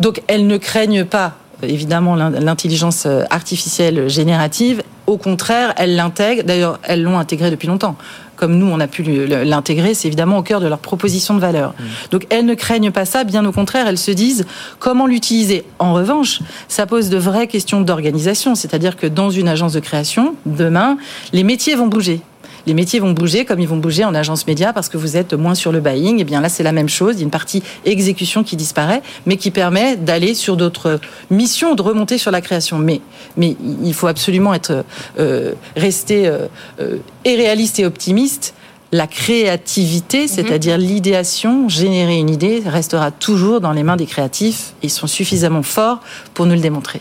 Donc 0.00 0.22
elles 0.26 0.46
ne 0.46 0.56
craignent 0.56 1.04
pas 1.04 1.34
évidemment 1.62 2.14
l'intelligence 2.16 3.06
artificielle 3.30 4.08
générative. 4.08 4.82
Au 5.06 5.16
contraire, 5.16 5.72
elles 5.76 5.96
l'intègrent. 5.96 6.44
D'ailleurs, 6.44 6.78
elles 6.82 7.02
l'ont 7.02 7.18
intégrée 7.18 7.50
depuis 7.50 7.68
longtemps. 7.68 7.96
Comme 8.36 8.58
nous, 8.58 8.66
on 8.66 8.80
a 8.80 8.86
pu 8.86 9.02
l'intégrer, 9.02 9.94
c'est 9.94 10.08
évidemment 10.08 10.38
au 10.38 10.42
cœur 10.42 10.60
de 10.60 10.66
leur 10.66 10.78
proposition 10.78 11.34
de 11.34 11.40
valeur. 11.40 11.70
Mmh. 11.70 11.84
Donc, 12.10 12.26
elles 12.30 12.44
ne 12.44 12.54
craignent 12.54 12.90
pas 12.90 13.04
ça. 13.04 13.24
Bien 13.24 13.44
au 13.44 13.52
contraire, 13.52 13.86
elles 13.86 13.98
se 13.98 14.10
disent 14.10 14.44
comment 14.78 15.06
l'utiliser. 15.06 15.64
En 15.78 15.94
revanche, 15.94 16.40
ça 16.68 16.86
pose 16.86 17.10
de 17.10 17.16
vraies 17.16 17.46
questions 17.46 17.80
d'organisation. 17.80 18.54
C'est-à-dire 18.54 18.96
que 18.96 19.06
dans 19.06 19.30
une 19.30 19.48
agence 19.48 19.72
de 19.72 19.80
création, 19.80 20.34
demain, 20.46 20.96
les 21.32 21.44
métiers 21.44 21.76
vont 21.76 21.86
bouger 21.86 22.20
les 22.66 22.74
métiers 22.74 23.00
vont 23.00 23.12
bouger 23.12 23.44
comme 23.44 23.60
ils 23.60 23.68
vont 23.68 23.76
bouger 23.76 24.04
en 24.04 24.14
agence 24.14 24.46
média 24.46 24.72
parce 24.72 24.88
que 24.88 24.96
vous 24.96 25.16
êtes 25.16 25.34
moins 25.34 25.54
sur 25.54 25.72
le 25.72 25.80
buying. 25.80 26.18
Et 26.18 26.20
eh 26.22 26.24
bien 26.24 26.40
là, 26.40 26.48
c'est 26.48 26.62
la 26.62 26.72
même 26.72 26.88
chose. 26.88 27.14
Il 27.16 27.18
y 27.18 27.22
a 27.22 27.24
une 27.24 27.30
partie 27.30 27.62
exécution 27.84 28.44
qui 28.44 28.56
disparaît, 28.56 29.02
mais 29.26 29.36
qui 29.36 29.50
permet 29.50 29.96
d'aller 29.96 30.34
sur 30.34 30.56
d'autres 30.56 31.00
missions, 31.30 31.74
de 31.74 31.82
remonter 31.82 32.18
sur 32.18 32.30
la 32.30 32.40
création. 32.40 32.78
Mais, 32.78 33.00
mais 33.36 33.56
il 33.84 33.94
faut 33.94 34.06
absolument 34.06 34.54
être 34.54 34.84
euh, 35.18 35.52
rester 35.76 36.26
euh, 36.26 36.46
euh, 36.80 36.98
et 37.24 37.36
réaliste 37.36 37.78
et 37.78 37.86
optimiste 37.86 38.54
la 38.92 39.08
créativité, 39.08 40.22
mhm. 40.22 40.28
c'est-à-dire 40.28 40.78
l'idéation, 40.78 41.68
générer 41.68 42.16
une 42.16 42.30
idée, 42.30 42.62
restera 42.64 43.10
toujours 43.10 43.60
dans 43.60 43.72
les 43.72 43.82
mains 43.82 43.96
des 43.96 44.06
créatifs. 44.06 44.74
Ils 44.82 44.90
sont 44.90 45.08
suffisamment 45.08 45.64
forts 45.64 46.00
pour 46.32 46.46
nous 46.46 46.54
le 46.54 46.60
démontrer. 46.60 47.00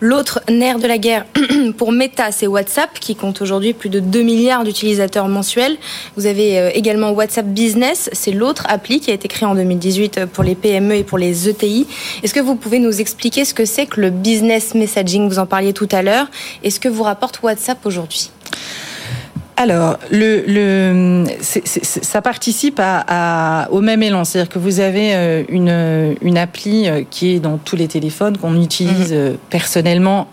L'autre 0.00 0.40
nerf 0.48 0.78
de 0.78 0.86
la 0.86 0.98
guerre 0.98 1.24
pour 1.76 1.92
Meta, 1.92 2.32
c'est 2.32 2.46
WhatsApp, 2.46 2.98
qui 2.98 3.16
compte 3.16 3.40
aujourd'hui 3.40 3.72
plus 3.72 3.88
de 3.88 4.00
2 4.00 4.22
milliards 4.22 4.64
d'utilisateurs 4.64 5.28
mensuels. 5.28 5.76
Vous 6.16 6.26
avez 6.26 6.58
euh, 6.58 6.70
également 6.74 7.10
WhatsApp 7.10 7.46
Business, 7.46 8.10
c'est 8.12 8.32
l'autre 8.32 8.64
appli 8.68 9.00
qui 9.00 9.10
a 9.10 9.14
été 9.14 9.28
créé 9.28 9.46
en 9.46 9.54
2018 9.54 10.26
pour 10.26 10.44
les 10.44 10.54
PME 10.54 10.96
et 10.96 11.04
pour 11.04 11.18
les 11.18 11.48
ETI. 11.48 11.86
Est-ce 12.22 12.34
que 12.34 12.40
vous 12.40 12.56
pouvez 12.56 12.78
nous 12.78 13.00
expliquer 13.00 13.44
ce 13.44 13.54
que 13.54 13.64
c'est 13.64 13.86
que 13.86 14.00
le 14.00 14.10
business 14.10 14.74
messaging? 14.74 15.28
Vous 15.28 15.38
en 15.38 15.46
parliez 15.46 15.72
tout 15.72 15.88
à 15.92 16.02
l'heure. 16.02 16.26
Et 16.62 16.70
ce 16.70 16.80
que 16.80 16.88
vous 16.88 17.02
rapporte 17.02 17.42
WhatsApp 17.42 17.84
aujourd'hui? 17.86 18.30
Alors, 19.56 19.98
le, 20.10 21.24
ça 21.40 22.22
participe 22.22 22.80
à, 22.80 23.68
au 23.70 23.80
même 23.80 24.02
élan. 24.02 24.24
C'est-à-dire 24.24 24.52
que 24.52 24.58
vous 24.58 24.80
avez 24.80 25.14
euh, 25.14 25.44
une, 25.48 26.16
une 26.22 26.38
appli 26.38 26.88
euh, 26.88 27.02
qui 27.08 27.34
est 27.34 27.40
dans 27.40 27.58
tous 27.58 27.76
les 27.76 27.86
téléphones, 27.86 28.36
qu'on 28.36 28.60
utilise 28.60 29.12
mhm. 29.12 29.18
euh, 29.18 29.34
personnellement 29.50 30.28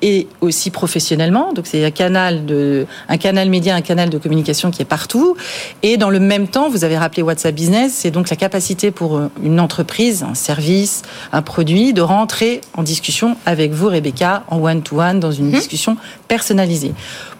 et 0.00 0.28
aussi 0.40 0.70
professionnellement. 0.70 1.52
Donc 1.54 1.66
c'est 1.66 1.84
un 1.84 1.90
canal 1.90 2.44
de, 2.46 2.86
un 3.08 3.16
canal 3.16 3.48
média, 3.48 3.74
un 3.74 3.80
canal 3.80 4.10
de 4.10 4.18
communication 4.18 4.70
qui 4.70 4.82
est 4.82 4.84
partout. 4.84 5.34
Et 5.82 5.96
dans 5.96 6.10
le 6.10 6.20
même 6.20 6.46
temps, 6.46 6.68
vous 6.68 6.84
avez 6.84 6.96
rappelé 6.96 7.22
WhatsApp 7.22 7.52
Business, 7.52 7.94
c'est 7.94 8.12
donc 8.12 8.30
la 8.30 8.36
capacité 8.36 8.92
pour 8.92 9.20
une 9.42 9.58
entreprise, 9.58 10.22
un 10.22 10.34
service, 10.34 11.02
un 11.32 11.42
produit, 11.42 11.92
de 11.94 12.02
rentrer 12.02 12.60
en 12.74 12.84
discussion 12.84 13.36
avec 13.44 13.72
vous, 13.72 13.88
Rebecca, 13.88 14.44
en 14.48 14.62
one-to-one, 14.62 15.18
dans 15.18 15.32
une 15.32 15.46
mhm. 15.46 15.54
discussion 15.54 15.96
personnalisée. 16.28 16.92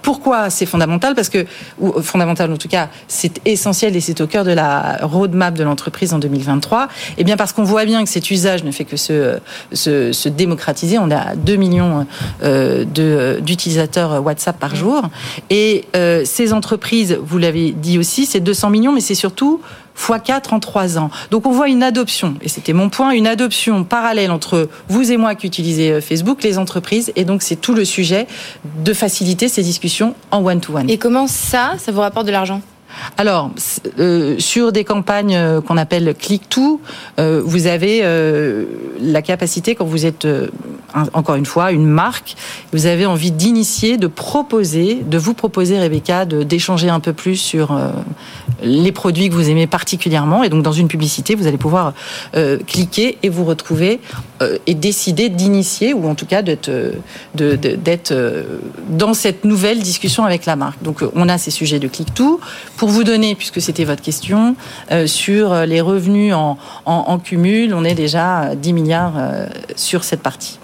Pourquoi 0.02 0.50
c'est 0.50 0.66
fondamental? 0.66 1.14
Parce 1.14 1.28
que, 1.28 1.46
fondamental 2.02 2.52
en 2.52 2.56
tout 2.56 2.68
cas, 2.68 2.88
c'est 3.08 3.40
essentiel 3.44 3.96
et 3.96 4.00
c'est 4.00 4.20
au 4.20 4.26
cœur 4.26 4.44
de 4.44 4.52
la 4.52 4.98
roadmap 5.02 5.54
de 5.54 5.64
l'entreprise 5.64 6.12
en 6.12 6.18
2023. 6.18 6.88
Eh 7.16 7.24
bien 7.24 7.36
parce 7.36 7.52
qu'on 7.52 7.64
voit 7.64 7.84
bien 7.84 8.02
que 8.04 8.10
cet 8.10 8.30
usage 8.30 8.64
ne 8.64 8.70
fait 8.70 8.84
que 8.84 8.96
se 8.96 10.28
démocratiser. 10.28 10.98
On 10.98 11.10
a 11.10 11.34
2 11.36 11.56
millions 11.56 12.06
euh, 12.42 12.84
d'utilisateurs 13.40 14.24
WhatsApp 14.24 14.58
par 14.58 14.74
jour. 14.74 15.02
Et 15.50 15.84
euh, 15.96 16.22
ces 16.24 16.52
entreprises, 16.52 17.18
vous 17.22 17.38
l'avez 17.38 17.72
dit 17.72 17.98
aussi, 17.98 18.26
c'est 18.26 18.40
200 18.40 18.70
millions, 18.70 18.92
mais 18.92 19.00
c'est 19.00 19.14
surtout 19.14 19.60
x 19.98 20.20
4 20.24 20.52
en 20.52 20.60
3 20.60 20.98
ans. 20.98 21.10
Donc 21.30 21.46
on 21.46 21.52
voit 21.52 21.68
une 21.68 21.82
adoption, 21.82 22.34
et 22.40 22.48
c'était 22.48 22.72
mon 22.72 22.88
point, 22.88 23.10
une 23.10 23.26
adoption 23.26 23.84
parallèle 23.84 24.30
entre 24.30 24.68
vous 24.88 25.10
et 25.12 25.16
moi 25.16 25.34
qui 25.34 25.46
utilisez 25.46 25.92
euh, 25.92 26.00
Facebook, 26.00 26.42
les 26.42 26.58
entreprises, 26.58 27.12
et 27.16 27.24
donc 27.24 27.42
c'est 27.42 27.56
tout 27.56 27.74
le 27.74 27.84
sujet 27.84 28.26
de 28.84 28.92
faciliter 28.92 29.48
ces 29.48 29.62
discussions 29.62 30.14
en 30.30 30.44
one-to-one. 30.44 30.86
-one. 30.86 30.90
Et 30.90 30.98
comment 30.98 31.26
ça, 31.26 31.74
ça 31.78 31.92
vous 31.92 32.00
rapporte 32.00 32.26
de 32.26 32.32
l'argent? 32.32 32.60
Alors, 33.16 33.50
euh, 33.98 34.36
sur 34.38 34.72
des 34.72 34.84
campagnes 34.84 35.36
euh, 35.36 35.60
qu'on 35.60 35.76
appelle 35.76 36.14
click-to, 36.18 36.80
euh, 37.18 37.42
vous 37.44 37.66
avez 37.66 38.04
la 39.00 39.22
capacité, 39.22 39.74
quand 39.74 39.84
vous 39.84 40.06
êtes, 40.06 40.26
encore 41.12 41.36
une 41.36 41.46
fois, 41.46 41.72
une 41.72 41.86
marque, 41.86 42.34
vous 42.72 42.86
avez 42.86 43.06
envie 43.06 43.30
d'initier, 43.30 43.96
de 43.96 44.06
proposer, 44.06 45.02
de 45.06 45.18
vous 45.18 45.34
proposer, 45.34 45.78
Rebecca, 45.78 46.24
d'échanger 46.24 46.88
un 46.88 47.00
peu 47.00 47.12
plus 47.12 47.36
sur 47.36 47.78
les 48.62 48.92
produits 48.92 49.28
que 49.28 49.34
vous 49.34 49.50
aimez 49.50 49.66
particulièrement. 49.66 50.42
Et 50.42 50.48
donc, 50.48 50.62
dans 50.62 50.72
une 50.72 50.88
publicité, 50.88 51.34
vous 51.34 51.46
allez 51.46 51.58
pouvoir 51.58 51.92
cliquer 52.66 53.18
et 53.22 53.28
vous 53.28 53.44
retrouver 53.44 54.00
et 54.66 54.74
décider 54.74 55.28
d'initier, 55.28 55.94
ou 55.94 56.08
en 56.08 56.14
tout 56.14 56.26
cas 56.26 56.42
d'être 56.42 56.70
dans 58.88 59.14
cette 59.14 59.44
nouvelle 59.44 59.80
discussion 59.80 60.24
avec 60.24 60.46
la 60.46 60.56
marque. 60.56 60.82
Donc, 60.82 61.02
on 61.14 61.28
a 61.28 61.38
ces 61.38 61.50
sujets 61.50 61.78
de 61.78 61.88
click-to. 61.88 62.40
Pour 62.76 62.88
vous 62.88 63.04
donner, 63.04 63.34
puisque 63.34 63.60
c'était 63.60 63.84
votre 63.84 64.02
question, 64.02 64.56
euh, 64.90 65.06
sur 65.06 65.54
les 65.66 65.80
revenus 65.80 66.34
en, 66.34 67.18
cumul, 67.18 67.74
on 67.74 67.84
est 67.84 67.94
déjà 67.94 68.38
à 68.38 68.54
10 68.54 68.72
milliards 68.72 69.14
euh, 69.16 69.46
sur 69.76 70.04
cette 70.04 70.22
partie. 70.22 70.58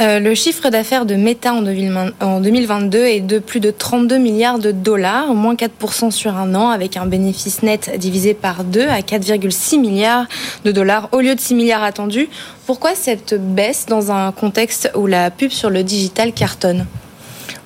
Euh, 0.00 0.20
le 0.20 0.34
chiffre 0.34 0.70
d'affaires 0.70 1.06
de 1.06 1.14
Meta 1.14 1.52
en 1.54 2.40
2022 2.40 2.98
est 2.98 3.20
de 3.20 3.38
plus 3.38 3.60
de 3.60 3.70
32 3.70 4.18
milliards 4.18 4.58
de 4.58 4.70
dollars, 4.70 5.34
moins 5.34 5.54
4% 5.54 6.10
sur 6.10 6.36
un 6.36 6.54
an, 6.54 6.68
avec 6.68 6.96
un 6.96 7.06
bénéfice 7.06 7.62
net 7.62 7.96
divisé 7.98 8.34
par 8.34 8.64
2 8.64 8.88
à 8.88 9.00
4,6 9.00 9.80
milliards 9.80 10.26
de 10.64 10.72
dollars 10.72 11.08
au 11.12 11.20
lieu 11.20 11.34
de 11.34 11.40
6 11.40 11.54
milliards 11.54 11.82
attendus. 11.82 12.28
Pourquoi 12.66 12.94
cette 12.94 13.34
baisse 13.34 13.86
dans 13.86 14.12
un 14.12 14.32
contexte 14.32 14.90
où 14.94 15.06
la 15.06 15.30
pub 15.30 15.50
sur 15.50 15.70
le 15.70 15.82
digital 15.82 16.32
cartonne? 16.32 16.86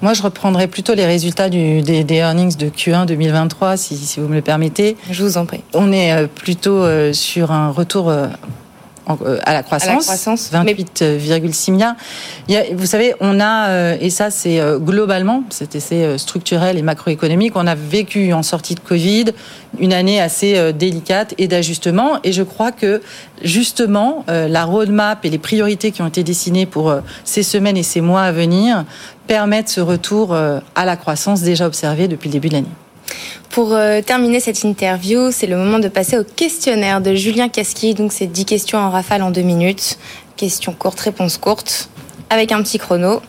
Moi, 0.01 0.15
je 0.15 0.23
reprendrai 0.23 0.67
plutôt 0.67 0.95
les 0.95 1.07
résultats 1.07 1.49
du, 1.49 1.81
des, 1.81 2.05
earnings 2.15 2.57
de 2.57 2.67
Q1 2.67 3.07
2023, 3.07 3.77
si, 3.77 3.97
si, 3.97 4.19
vous 4.19 4.27
me 4.27 4.35
le 4.35 4.43
permettez. 4.43 4.97
Je 5.11 5.23
vous 5.23 5.39
en 5.39 5.47
prie. 5.47 5.61
On 5.75 5.93
est 5.93 6.13
euh, 6.13 6.27
plutôt 6.27 6.83
euh, 6.83 7.13
sur 7.13 7.53
un 7.53 7.71
retour 7.71 8.13
à 9.07 9.53
la 9.53 9.63
croissance, 9.63 10.09
28,6 10.53 11.73
milliards. 11.73 11.95
vous 12.75 12.87
savez, 12.87 13.15
on 13.21 13.41
a, 13.41 13.69
euh, 13.69 13.97
et 14.01 14.11
ça 14.11 14.31
c'est 14.31 14.61
euh, 14.61 14.79
globalement, 14.79 15.45
c'est 15.51 15.75
essai 15.75 16.19
structurel 16.19 16.79
et 16.79 16.83
macroéconomique, 16.83 17.57
on 17.57 17.67
a 17.67 17.75
vécu 17.75 18.33
en 18.33 18.43
sortie 18.43 18.75
de 18.75 18.81
Covid 18.81 19.27
une 19.79 19.93
année 19.93 20.21
assez 20.21 20.73
délicate 20.75 21.35
et 21.39 21.49
d'ajustement. 21.49 22.19
Et 22.25 22.33
je 22.33 22.43
crois 22.43 22.73
que 22.73 23.01
justement, 23.43 24.25
la 24.29 24.65
roadmap 24.67 25.25
et 25.25 25.31
les 25.31 25.39
priorités 25.39 25.93
qui 25.93 26.03
ont 26.03 26.07
été 26.07 26.23
dessinées 26.23 26.67
pour 26.67 26.95
ces 27.25 27.43
semaines 27.43 27.79
et 27.79 27.83
ces 27.83 28.03
mois 28.03 28.23
à 28.23 28.33
venir 28.33 28.85
permettent 29.27 29.71
ce 29.71 29.81
retour 29.81 30.35
à 30.35 30.85
la 30.85 30.97
croissance 30.97 31.41
déjà 31.41 31.67
observé 31.67 32.07
depuis 32.07 32.29
le 32.29 32.33
début 32.35 32.49
de 32.49 32.55
l'année. 32.55 32.82
Pour 33.51 33.75
euh, 33.75 34.01
terminer 34.01 34.41
cette 34.41 34.63
interview, 34.65 35.31
c'est 35.31 35.47
le 35.47 35.57
moment 35.57 35.79
de 35.79 35.89
passer 35.89 36.19
au 36.19 36.25
questionnaire 36.25 37.01
de 37.01 37.15
Julien 37.15 37.49
Casqui. 37.49 37.95
Donc, 37.95 38.13
c'est 38.13 38.27
10 38.27 38.45
questions 38.45 38.79
en 38.79 38.91
rafale 38.91 39.23
en 39.23 39.31
2 39.31 39.43
minutes. 39.43 39.99
Questions 40.37 40.73
courtes, 40.73 41.01
réponses 41.01 41.37
courtes, 41.37 41.91
avec 42.31 42.53
un 42.53 42.63
petit 42.63 42.79
chrono. 42.79 43.21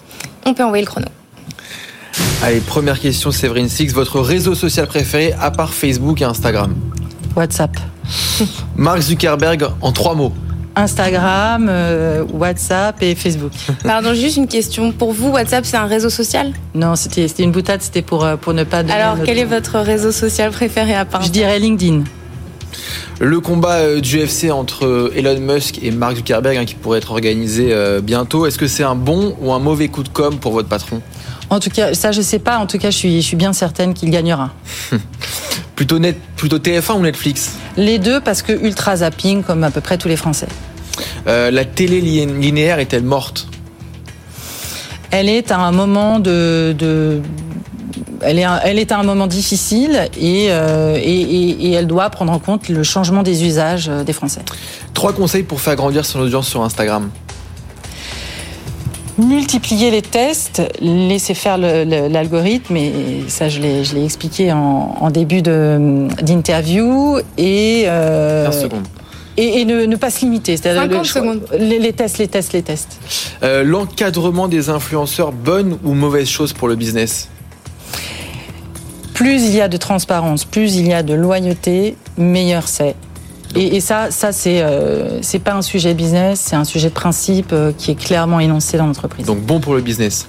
On 0.45 0.53
peut 0.53 0.63
envoyer 0.63 0.83
le 0.83 0.89
chrono. 0.89 1.07
Allez, 2.41 2.59
première 2.59 2.99
question, 2.99 3.31
Séverine 3.31 3.69
Six. 3.69 3.93
Votre 3.93 4.19
réseau 4.19 4.55
social 4.55 4.87
préféré 4.87 5.33
à 5.39 5.51
part 5.51 5.73
Facebook 5.73 6.21
et 6.21 6.25
Instagram? 6.25 6.75
WhatsApp. 7.35 7.71
Mark 8.75 9.01
Zuckerberg 9.01 9.67
en 9.81 9.91
trois 9.91 10.15
mots. 10.15 10.33
Instagram, 10.75 11.67
euh, 11.69 12.23
WhatsApp 12.31 13.01
et 13.01 13.15
Facebook. 13.15 13.51
Pardon, 13.83 14.13
juste 14.13 14.37
une 14.37 14.47
question. 14.47 14.91
Pour 14.91 15.13
vous, 15.13 15.29
WhatsApp, 15.29 15.65
c'est 15.65 15.77
un 15.77 15.85
réseau 15.85 16.09
social? 16.09 16.53
Non, 16.73 16.95
c'était 16.95 17.27
une 17.39 17.51
boutade, 17.51 17.81
c'était 17.81 18.01
pour, 18.01 18.25
euh, 18.25 18.35
pour 18.35 18.53
ne 18.53 18.63
pas... 18.63 18.79
Alors, 18.79 19.17
quel 19.23 19.37
est 19.37 19.45
votre 19.45 19.79
réseau 19.79 20.11
social 20.11 20.51
préféré 20.51 20.93
à 20.93 21.05
part 21.05 21.21
Je 21.21 21.29
dirais 21.29 21.59
LinkedIn. 21.59 22.03
Le 23.19 23.39
combat 23.39 23.75
euh, 23.75 24.01
du 24.01 24.17
UFC 24.17 24.51
entre 24.51 25.11
Elon 25.15 25.39
Musk 25.39 25.79
et 25.83 25.91
Mark 25.91 26.15
Zuckerberg 26.15 26.57
hein, 26.57 26.65
qui 26.65 26.75
pourrait 26.75 26.97
être 26.97 27.11
organisé 27.11 27.75
bientôt, 28.01 28.45
est-ce 28.45 28.57
que 28.57 28.67
c'est 28.67 28.83
un 28.83 28.95
bon 28.95 29.35
ou 29.41 29.53
un 29.53 29.59
mauvais 29.59 29.87
coup 29.87 30.03
de 30.03 30.09
com 30.09 30.37
pour 30.37 30.53
votre 30.53 30.67
patron? 30.67 31.01
En 31.49 31.59
tout 31.59 31.69
cas, 31.69 31.93
ça 31.93 32.11
je 32.11 32.21
sais 32.21 32.39
pas. 32.39 32.57
En 32.57 32.65
tout 32.65 32.79
cas, 32.79 32.89
je 32.89 32.97
suis, 32.97 33.21
je 33.21 33.27
suis 33.27 33.37
bien 33.37 33.53
certaine 33.53 33.93
qu'il 33.93 34.09
gagnera. 34.09 34.51
Plutôt, 35.75 35.99
net, 35.99 36.17
plutôt 36.35 36.59
TF1 36.59 36.97
ou 36.97 37.01
Netflix? 37.01 37.53
Les 37.77 37.99
deux, 37.99 38.19
parce 38.21 38.41
que 38.41 38.53
ultra 38.53 38.97
zapping, 38.97 39.43
comme 39.43 39.63
à 39.63 39.71
peu 39.71 39.81
près 39.81 39.97
tous 39.97 40.07
les 40.07 40.17
Français. 40.17 40.47
Euh, 41.27 41.49
la 41.51 41.65
télé 41.65 42.01
linéaire 42.01 42.79
est-elle 42.79 43.03
morte? 43.03 43.47
Elle 45.09 45.29
est 45.29 45.51
à 45.51 45.59
un 45.59 45.71
moment 45.71 46.19
de, 46.19 46.75
elle 48.21 48.39
est, 48.39 48.45
elle 48.63 48.79
est 48.79 48.91
à 48.91 48.99
un 48.99 49.03
moment 49.03 49.27
difficile 49.27 50.09
euh, 50.17 50.97
et, 50.99 51.01
et, 51.01 51.71
elle 51.71 51.87
doit 51.87 52.09
prendre 52.09 52.31
en 52.31 52.39
compte 52.39 52.69
le 52.69 52.83
changement 52.83 53.21
des 53.23 53.43
usages 53.43 53.89
euh, 53.89 54.03
des 54.03 54.13
Français. 54.13 54.41
Trois 54.93 55.13
conseils 55.13 55.43
pour 55.43 55.61
faire 55.61 55.75
grandir 55.75 56.05
son 56.05 56.19
audience 56.19 56.47
sur 56.47 56.63
Instagram 56.63 57.09
multiplier 59.17 59.91
les 59.91 60.01
tests, 60.01 60.61
laisser 60.81 61.33
faire 61.33 61.57
l'algorithme, 61.57 62.75
et 62.75 62.91
ça 63.27 63.49
je 63.49 63.59
l'ai 63.59 64.03
expliqué 64.03 64.51
en, 64.51 65.09
début 65.11 65.41
d'interview, 65.41 67.19
et, 67.37 67.83
euh, 67.87 68.49
et, 69.37 69.61
et 69.61 69.65
ne, 69.65 69.95
pas 69.95 70.09
se 70.09 70.21
limiter. 70.21 70.57
50 70.57 71.05
secondes. 71.05 71.41
Les, 71.57 71.93
tests, 71.93 72.17
les 72.17 72.27
tests, 72.27 72.53
les 72.53 72.63
tests. 72.63 72.99
Euh, 73.43 73.63
l'encadrement 73.63 74.47
des 74.47 74.69
influenceurs, 74.69 75.31
bonne 75.31 75.77
ou 75.83 75.93
mauvaise 75.93 76.27
chose 76.27 76.53
pour 76.53 76.67
le 76.67 76.75
business? 76.75 77.29
Plus 79.13 79.43
il 79.43 79.55
y 79.55 79.61
a 79.61 79.67
de 79.67 79.77
transparence, 79.77 80.43
plus 80.43 80.75
il 80.75 80.87
y 80.87 80.93
a 80.93 81.03
de 81.03 81.13
loyauté, 81.13 81.95
meilleur 82.17 82.67
c'est. 82.67 82.95
Et, 83.55 83.79
ça, 83.81 84.09
ça 84.09 84.31
c'est 84.31 84.63
euh, 84.63 85.21
c'est 85.21 85.39
pas 85.39 85.53
un 85.53 85.61
sujet 85.61 85.93
business, 85.93 86.39
c'est 86.39 86.55
un 86.55 86.63
sujet 86.63 86.89
de 86.89 86.93
principe 86.93 87.51
euh, 87.53 87.71
qui 87.77 87.91
est 87.91 87.95
clairement 87.95 88.39
énoncé 88.39 88.77
dans 88.77 88.87
l'entreprise. 88.87 89.25
Donc 89.25 89.41
bon 89.41 89.59
pour 89.59 89.75
le 89.75 89.81
business. 89.81 90.27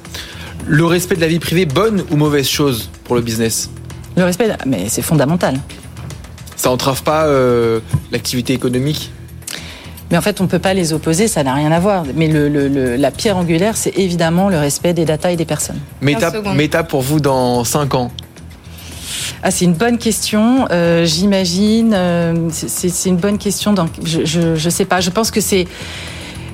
Le 0.66 0.84
respect 0.84 1.16
de 1.16 1.20
la 1.20 1.26
vie 1.26 1.38
privée, 1.38 1.66
bonne 1.66 2.04
ou 2.10 2.16
mauvaise 2.16 2.48
chose 2.48 2.90
pour 3.04 3.16
le 3.16 3.22
business? 3.22 3.70
Le 4.16 4.24
respect, 4.24 4.48
mais 4.66 4.88
c'est 4.88 5.02
fondamental. 5.02 5.58
Ça 6.56 6.70
entrave 6.70 7.02
pas 7.02 7.24
euh, 7.26 7.80
l'activité 8.12 8.52
économique? 8.52 9.10
Mais 10.10 10.18
en 10.18 10.22
fait, 10.22 10.40
on 10.40 10.44
ne 10.44 10.48
peut 10.48 10.58
pas 10.58 10.74
les 10.74 10.92
opposer, 10.92 11.28
ça 11.28 11.42
n'a 11.42 11.54
rien 11.54 11.72
à 11.72 11.80
voir. 11.80 12.04
Mais 12.14 12.28
le, 12.28 12.48
le, 12.48 12.96
la 12.96 13.10
pierre 13.10 13.36
angulaire, 13.36 13.76
c'est 13.76 13.98
évidemment 13.98 14.48
le 14.48 14.58
respect 14.58 14.92
des 14.92 15.04
data 15.04 15.32
et 15.32 15.36
des 15.36 15.44
personnes. 15.44 15.80
Méta, 16.00 16.32
méta 16.54 16.84
pour 16.84 17.00
vous 17.00 17.20
dans 17.20 17.64
5 17.64 17.94
ans 17.94 18.10
ah, 19.42 19.50
c'est 19.50 19.64
une 19.64 19.74
bonne 19.74 19.98
question. 19.98 20.66
Euh, 20.70 21.04
J'imagine. 21.04 21.92
Euh, 21.94 22.48
c'est 22.50 23.08
une 23.08 23.16
bonne 23.16 23.38
question. 23.38 23.72
Donc, 23.72 23.90
je, 24.04 24.24
je, 24.56 24.70
sais 24.70 24.84
pas. 24.84 25.00
Je 25.00 25.10
pense 25.10 25.30
que 25.30 25.40
c'est. 25.40 25.66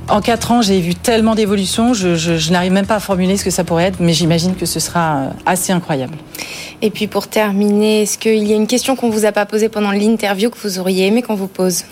En 0.08 0.20
quatre 0.20 0.50
ans, 0.50 0.60
j'ai 0.60 0.80
vu 0.80 0.96
tellement 0.96 1.36
d'évolutions, 1.36 1.94
je, 1.94 2.16
je, 2.16 2.50
n'arrive 2.50 2.72
même 2.72 2.86
pas 2.86 2.96
à 2.96 3.00
formuler 3.00 3.36
ce 3.36 3.44
que 3.44 3.50
ça 3.50 3.62
pourrait 3.62 3.84
être, 3.84 4.00
mais 4.00 4.12
j'imagine 4.12 4.56
que 4.56 4.66
ce 4.66 4.80
sera 4.80 5.16
euh, 5.16 5.28
assez 5.46 5.72
incroyable. 5.72 6.14
Et 6.82 6.90
puis 6.90 7.06
pour 7.06 7.28
terminer, 7.28 8.02
est-ce 8.02 8.18
qu'il 8.18 8.44
y 8.44 8.52
a 8.52 8.56
une 8.56 8.66
question 8.66 8.96
qu'on 8.96 9.08
vous 9.08 9.24
a 9.24 9.30
pas 9.30 9.46
posée 9.46 9.68
pendant 9.68 9.92
l'interview 9.92 10.50
que 10.50 10.58
vous 10.58 10.80
auriez 10.80 11.06
aimé 11.06 11.22
qu'on 11.22 11.36
vous 11.36 11.46
pose? 11.46 11.84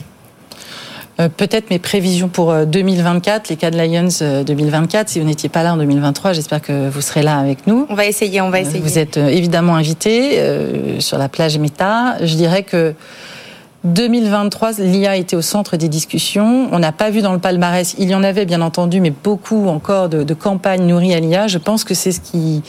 Peut-être 1.26 1.70
mes 1.70 1.78
prévisions 1.78 2.28
pour 2.28 2.54
2024, 2.54 3.42
euh, 3.42 3.44
les 3.50 3.56
cas 3.56 3.70
de 3.70 3.76
Lions 3.76 4.44
2024. 4.44 5.08
Euh, 5.08 5.10
si 5.10 5.18
vous 5.18 5.26
n'étiez 5.26 5.48
pas 5.48 5.62
là 5.64 5.74
en 5.74 5.76
2023, 5.76 6.32
j'espère 6.32 6.62
que 6.62 6.88
vous 6.88 7.00
serez 7.00 7.22
là 7.22 7.38
avec 7.38 7.66
nous. 7.66 7.86
On 7.90 7.94
va 7.94 8.06
essayer, 8.06 8.40
on 8.40 8.50
va 8.50 8.60
essayer. 8.60 8.80
Vous 8.80 8.98
êtes 8.98 9.16
évidemment 9.16 9.74
invité 9.74 10.40
sur 11.00 11.18
la 11.18 11.28
plage 11.28 11.58
Meta. 11.58 12.16
Je 12.22 12.36
dirais 12.36 12.62
que 12.62 12.94
2023, 13.84 14.72
l'IA 14.78 15.16
était 15.16 15.36
au 15.36 15.42
centre 15.42 15.76
des 15.76 15.88
discussions. 15.88 16.68
On 16.72 16.78
n'a 16.78 16.92
pas 16.92 17.10
vu 17.10 17.20
dans 17.20 17.32
le 17.32 17.38
palmarès, 17.38 17.94
il 17.98 18.08
y 18.08 18.14
en 18.14 18.22
avait 18.22 18.44
bien 18.44 18.60
entendu, 18.60 19.00
mais 19.00 19.10
beaucoup 19.10 19.68
encore 19.68 20.08
de, 20.08 20.22
de 20.22 20.34
campagnes 20.34 20.86
nourries 20.86 21.14
à 21.14 21.20
l'IA. 21.20 21.46
Je 21.48 21.58
pense 21.58 21.84
que 21.84 21.94
c'est 21.94 22.12
ce 22.12 22.20
qui 22.20 22.62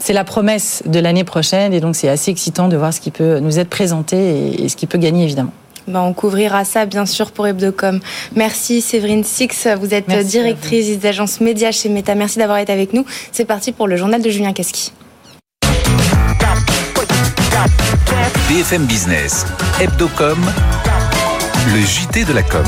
c'est 0.00 0.12
la 0.14 0.24
promesse 0.24 0.82
de 0.86 0.98
l'année 0.98 1.24
prochaine 1.24 1.74
et 1.74 1.80
donc 1.80 1.94
c'est 1.94 2.08
assez 2.08 2.30
excitant 2.30 2.68
de 2.68 2.76
voir 2.76 2.92
ce 2.92 3.00
qui 3.00 3.10
peut 3.10 3.38
nous 3.38 3.58
être 3.58 3.68
présenté 3.68 4.62
et 4.62 4.68
ce 4.68 4.76
qui 4.76 4.86
peut 4.86 4.98
gagner 4.98 5.24
évidemment. 5.24 5.52
Ben, 5.90 6.00
on 6.00 6.12
couvrira 6.12 6.64
ça 6.64 6.86
bien 6.86 7.04
sûr 7.04 7.32
pour 7.32 7.46
Hebdocom. 7.46 8.00
Merci 8.36 8.80
Séverine 8.80 9.24
Six, 9.24 9.66
vous 9.78 9.92
êtes 9.92 10.08
directrice 10.26 10.86
des 10.98 11.06
agences 11.08 11.40
médias 11.40 11.72
chez 11.72 11.88
Meta. 11.88 12.14
Merci 12.14 12.38
d'avoir 12.38 12.58
été 12.58 12.72
avec 12.72 12.92
nous. 12.92 13.04
C'est 13.32 13.44
parti 13.44 13.72
pour 13.72 13.88
le 13.88 13.96
journal 13.96 14.22
de 14.22 14.30
Julien 14.30 14.52
Casqui. 14.52 14.92
BFM 18.48 18.84
Business, 18.86 19.46
Hebdocom, 19.80 20.38
le 21.72 21.80
JT 21.80 22.24
de 22.24 22.32
la 22.32 22.42
com. 22.42 22.64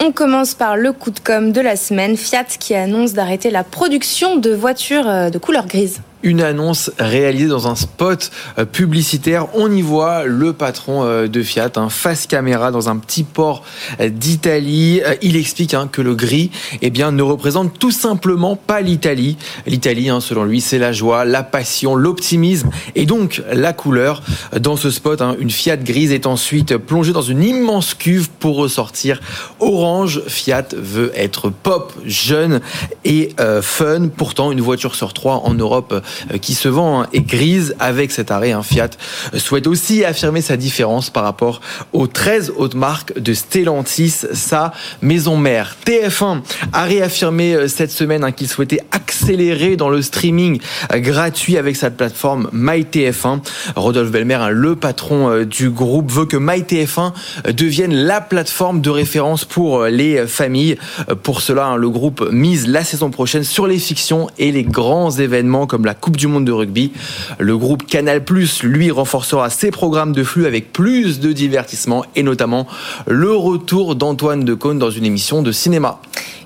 On 0.00 0.12
commence 0.12 0.54
par 0.54 0.76
le 0.76 0.92
coup 0.92 1.10
de 1.10 1.20
com 1.20 1.52
de 1.52 1.60
la 1.60 1.76
semaine. 1.76 2.16
Fiat 2.16 2.44
qui 2.58 2.74
annonce 2.74 3.14
d'arrêter 3.14 3.50
la 3.50 3.64
production 3.64 4.36
de 4.36 4.50
voitures 4.50 5.08
euh, 5.08 5.30
de 5.30 5.38
couleur 5.38 5.66
grise 5.66 6.00
une 6.24 6.40
annonce 6.40 6.90
réalisée 6.98 7.48
dans 7.48 7.68
un 7.68 7.76
spot 7.76 8.30
euh, 8.58 8.64
publicitaire. 8.64 9.46
On 9.54 9.70
y 9.70 9.82
voit 9.82 10.24
le 10.24 10.54
patron 10.54 11.04
euh, 11.04 11.28
de 11.28 11.42
Fiat, 11.42 11.70
un 11.76 11.90
face 11.90 12.26
caméra 12.26 12.70
dans 12.70 12.88
un 12.88 12.96
petit 12.96 13.22
port 13.22 13.62
euh, 14.00 14.08
d'Italie. 14.08 15.02
Il 15.22 15.36
explique 15.36 15.74
hein, 15.74 15.88
que 15.90 16.00
le 16.02 16.14
gris 16.14 16.50
eh 16.80 16.90
bien, 16.90 17.12
ne 17.12 17.22
représente 17.22 17.78
tout 17.78 17.90
simplement 17.90 18.56
pas 18.56 18.80
l'Italie. 18.80 19.36
L'Italie, 19.66 20.08
hein, 20.08 20.20
selon 20.20 20.44
lui, 20.44 20.62
c'est 20.62 20.78
la 20.78 20.92
joie, 20.92 21.26
la 21.26 21.42
passion, 21.42 21.94
l'optimisme 21.94 22.70
et 22.94 23.04
donc 23.04 23.42
la 23.52 23.74
couleur. 23.74 24.22
Dans 24.58 24.76
ce 24.76 24.90
spot, 24.90 25.20
hein, 25.20 25.36
une 25.38 25.50
Fiat 25.50 25.76
grise 25.76 26.10
est 26.10 26.26
ensuite 26.26 26.78
plongée 26.78 27.12
dans 27.12 27.22
une 27.22 27.42
immense 27.44 27.92
cuve 27.92 28.30
pour 28.38 28.56
ressortir 28.56 29.20
orange. 29.60 30.22
Fiat 30.26 30.68
veut 30.74 31.12
être 31.14 31.50
pop, 31.50 31.92
jeune 32.06 32.60
et 33.04 33.34
fun. 33.60 34.08
Pourtant, 34.08 34.52
une 34.52 34.62
voiture 34.62 34.94
sur 34.94 35.12
trois 35.12 35.42
en 35.44 35.52
Europe 35.52 36.02
qui 36.40 36.54
se 36.54 36.68
vend 36.68 37.04
est 37.12 37.20
grise 37.20 37.74
avec 37.80 38.10
cet 38.10 38.30
arrêt. 38.30 38.52
un 38.52 38.62
Fiat 38.62 38.90
souhaite 39.36 39.66
aussi 39.66 40.04
affirmer 40.04 40.40
sa 40.40 40.56
différence 40.56 41.10
par 41.10 41.24
rapport 41.24 41.60
aux 41.92 42.06
13 42.06 42.52
autres 42.56 42.76
marques 42.76 43.18
de 43.18 43.34
Stellantis, 43.34 44.22
sa 44.32 44.72
maison 45.02 45.36
mère. 45.36 45.76
TF1 45.86 46.40
a 46.72 46.84
réaffirmé 46.84 47.54
euh, 47.54 47.68
cette 47.68 47.90
semaine 47.90 48.24
hein, 48.24 48.32
qu'il 48.32 48.48
souhaitait 48.48 48.80
accélérer 48.90 49.76
dans 49.76 49.88
le 49.88 50.02
streaming 50.02 50.60
euh, 50.92 50.98
gratuit 50.98 51.58
avec 51.58 51.76
sa 51.76 51.90
plateforme 51.90 52.48
MyTF1. 52.52 53.40
Rodolphe 53.76 54.10
Belmer, 54.10 54.34
hein, 54.34 54.50
le 54.50 54.76
patron 54.76 55.44
du 55.44 55.70
groupe, 55.70 56.10
veut 56.10 56.26
que 56.26 56.36
MyTF1 56.36 57.12
devienne 57.52 57.94
la 57.94 58.20
plateforme 58.20 58.80
de 58.80 58.90
référence 58.90 59.44
pour 59.44 59.84
les 59.84 60.26
familles. 60.26 60.76
Pour 61.22 61.40
cela, 61.40 61.66
hein, 61.66 61.76
le 61.76 61.90
groupe 61.90 62.28
mise 62.30 62.66
la 62.66 62.84
saison 62.84 63.10
prochaine 63.10 63.44
sur 63.44 63.66
les 63.66 63.78
fictions 63.78 64.28
et 64.38 64.52
les 64.52 64.64
grands 64.64 65.10
événements 65.10 65.66
comme 65.66 65.84
la 65.84 65.93
Coupe 65.94 66.16
du 66.16 66.26
Monde 66.26 66.44
de 66.44 66.52
rugby. 66.52 66.92
Le 67.38 67.56
groupe 67.56 67.86
Canal+, 67.86 68.22
lui, 68.62 68.90
renforcera 68.90 69.50
ses 69.50 69.70
programmes 69.70 70.12
de 70.12 70.22
flux 70.22 70.46
avec 70.46 70.72
plus 70.72 71.20
de 71.20 71.32
divertissement 71.32 72.04
et 72.16 72.22
notamment 72.22 72.66
le 73.06 73.34
retour 73.34 73.94
d'Antoine 73.94 74.44
Decaune 74.44 74.78
dans 74.78 74.90
une 74.90 75.04
émission 75.04 75.42
de 75.42 75.52
cinéma. 75.52 76.00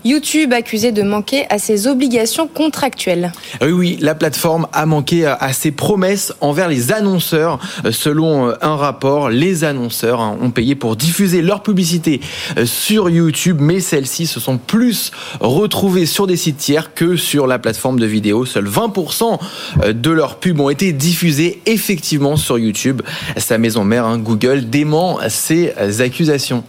YouTube 0.04 0.52
accusé 0.52 0.92
de 0.92 1.02
manquer 1.02 1.46
à 1.50 1.58
ses 1.58 1.86
obligations 1.86 2.46
contractuelles. 2.46 3.32
Oui, 3.60 3.72
oui, 3.72 3.98
la 4.00 4.14
plateforme 4.14 4.68
a 4.72 4.86
manqué 4.86 5.26
à 5.26 5.52
ses 5.52 5.70
promesses 5.70 6.32
envers 6.40 6.68
les 6.68 6.92
annonceurs. 6.92 7.58
Selon 7.90 8.54
un 8.60 8.76
rapport, 8.76 9.28
les 9.28 9.64
annonceurs 9.64 10.20
hein, 10.20 10.38
ont 10.40 10.50
payé 10.50 10.74
pour 10.74 10.96
diffuser 10.96 11.42
leur 11.42 11.62
publicité 11.62 12.20
sur 12.64 13.10
YouTube, 13.10 13.58
mais 13.60 13.80
celles-ci 13.80 14.26
se 14.26 14.40
sont 14.40 14.58
plus 14.58 15.10
retrouvées 15.40 16.06
sur 16.06 16.26
des 16.26 16.36
sites 16.36 16.58
tiers 16.58 16.94
que 16.94 17.16
sur 17.16 17.46
la 17.46 17.58
plateforme 17.58 17.98
de 17.98 18.06
vidéo. 18.06 18.46
Seuls 18.46 18.68
20% 18.68 19.37
de 19.86 20.10
leurs 20.10 20.36
pubs 20.36 20.60
ont 20.60 20.70
été 20.70 20.92
diffusées 20.92 21.60
effectivement 21.66 22.36
sur 22.36 22.58
YouTube. 22.58 23.02
Sa 23.36 23.58
maison 23.58 23.84
mère, 23.84 24.04
hein, 24.04 24.18
Google, 24.18 24.68
dément 24.68 25.18
ces 25.28 25.72
accusations. 26.00 26.64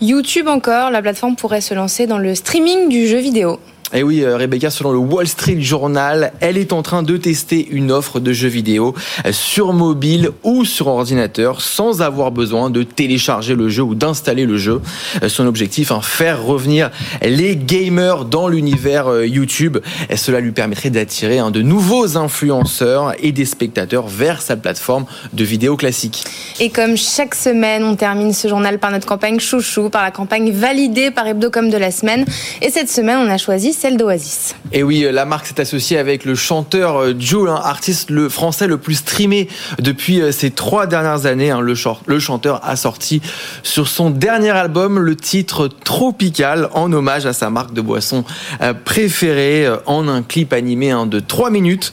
YouTube 0.00 0.48
encore, 0.48 0.90
la 0.90 1.02
plateforme 1.02 1.36
pourrait 1.36 1.60
se 1.60 1.74
lancer 1.74 2.06
dans 2.06 2.18
le 2.18 2.34
streaming 2.34 2.88
du 2.88 3.06
jeu 3.06 3.18
vidéo. 3.18 3.58
Et 3.94 3.98
eh 3.98 4.02
oui, 4.02 4.22
euh, 4.22 4.36
Rebecca, 4.36 4.70
selon 4.70 4.90
le 4.90 4.98
Wall 4.98 5.28
Street 5.28 5.60
Journal, 5.60 6.32
elle 6.40 6.58
est 6.58 6.72
en 6.72 6.82
train 6.82 7.04
de 7.04 7.16
tester 7.16 7.68
une 7.70 7.92
offre 7.92 8.18
de 8.18 8.32
jeux 8.32 8.48
vidéo 8.48 8.92
euh, 9.24 9.30
sur 9.30 9.72
mobile 9.72 10.30
ou 10.42 10.64
sur 10.64 10.88
ordinateur 10.88 11.60
sans 11.60 12.02
avoir 12.02 12.32
besoin 12.32 12.70
de 12.70 12.82
télécharger 12.82 13.54
le 13.54 13.68
jeu 13.68 13.84
ou 13.84 13.94
d'installer 13.94 14.46
le 14.46 14.58
jeu. 14.58 14.82
Euh, 15.22 15.28
son 15.28 15.46
objectif, 15.46 15.92
hein, 15.92 16.00
faire 16.02 16.42
revenir 16.42 16.90
les 17.22 17.54
gamers 17.54 18.24
dans 18.24 18.48
l'univers 18.48 19.22
YouTube. 19.22 19.78
Cela 20.16 20.40
lui 20.40 20.50
permettrait 20.50 20.90
d'attirer 20.90 21.38
hein, 21.38 21.52
de 21.52 21.62
nouveaux 21.62 22.16
influenceurs 22.16 23.12
et 23.20 23.30
des 23.30 23.44
spectateurs 23.44 24.08
vers 24.08 24.42
sa 24.42 24.56
plateforme 24.56 25.04
de 25.34 25.44
vidéo 25.44 25.76
classique. 25.76 26.24
Et 26.58 26.70
comme 26.70 26.96
chaque 26.96 27.36
semaine, 27.36 27.84
on 27.84 27.94
termine 27.94 28.32
ce 28.32 28.48
journal 28.48 28.80
par 28.80 28.90
notre 28.90 29.06
campagne 29.06 29.38
chouchou, 29.38 29.88
par 29.88 30.02
la 30.02 30.10
campagne 30.10 30.50
validée 30.50 31.12
par 31.12 31.28
Hebdocom 31.28 31.70
de 31.70 31.76
la 31.76 31.92
semaine. 31.92 32.24
Et 32.60 32.70
cette 32.70 32.90
semaine, 32.90 33.18
on 33.18 33.30
a 33.30 33.38
choisi 33.38 33.72
celle 33.84 33.98
d'Oasis. 33.98 34.54
Et 34.72 34.82
oui, 34.82 35.06
la 35.12 35.26
marque 35.26 35.46
s'est 35.46 35.60
associée 35.60 35.98
avec 35.98 36.24
le 36.24 36.34
chanteur 36.34 36.96
euh, 36.96 37.14
Jules, 37.18 37.50
un 37.50 37.56
artiste 37.56 38.08
le 38.08 38.30
français 38.30 38.66
le 38.66 38.78
plus 38.78 38.94
streamé 38.94 39.46
depuis 39.78 40.22
euh, 40.22 40.32
ces 40.32 40.50
trois 40.50 40.86
dernières 40.86 41.26
années. 41.26 41.50
Hein. 41.50 41.60
Le, 41.60 41.74
chanteur 42.18 42.60
a 42.64 42.76
sorti 42.76 43.20
sur 43.62 43.86
son 43.86 44.08
dernier 44.08 44.52
album 44.52 44.98
le 44.98 45.14
titre 45.16 45.68
Tropical 45.68 46.70
en 46.72 46.90
hommage 46.94 47.26
à 47.26 47.34
sa 47.34 47.50
marque 47.50 47.74
de 47.74 47.82
boisson 47.82 48.24
euh, 48.62 48.72
préférée 48.72 49.68
en 49.84 50.08
un 50.08 50.22
clip 50.22 50.54
animé 50.54 50.90
hein, 50.90 51.04
de 51.04 51.20
trois 51.20 51.50
minutes. 51.50 51.92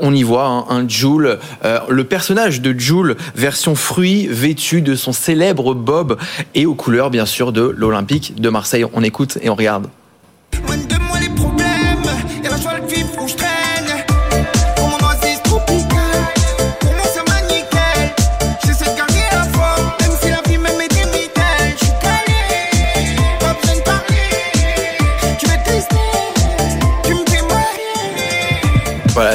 On 0.00 0.14
y 0.14 0.22
voit 0.22 0.46
hein, 0.46 0.64
un 0.70 0.88
Jules, 0.88 1.38
le 1.62 2.04
personnage 2.04 2.62
de 2.62 2.74
Jules 2.78 3.14
version 3.34 3.74
fruit 3.74 4.26
vêtu 4.26 4.80
de 4.80 4.94
son 4.94 5.12
célèbre 5.12 5.74
bob 5.74 6.16
et 6.54 6.64
aux 6.64 6.74
couleurs 6.74 7.10
bien 7.10 7.26
sûr 7.26 7.52
de 7.52 7.74
l'Olympique 7.76 8.40
de 8.40 8.48
Marseille. 8.48 8.86
On 8.94 9.02
écoute 9.02 9.36
et 9.42 9.50
on 9.50 9.54
regarde. 9.54 9.88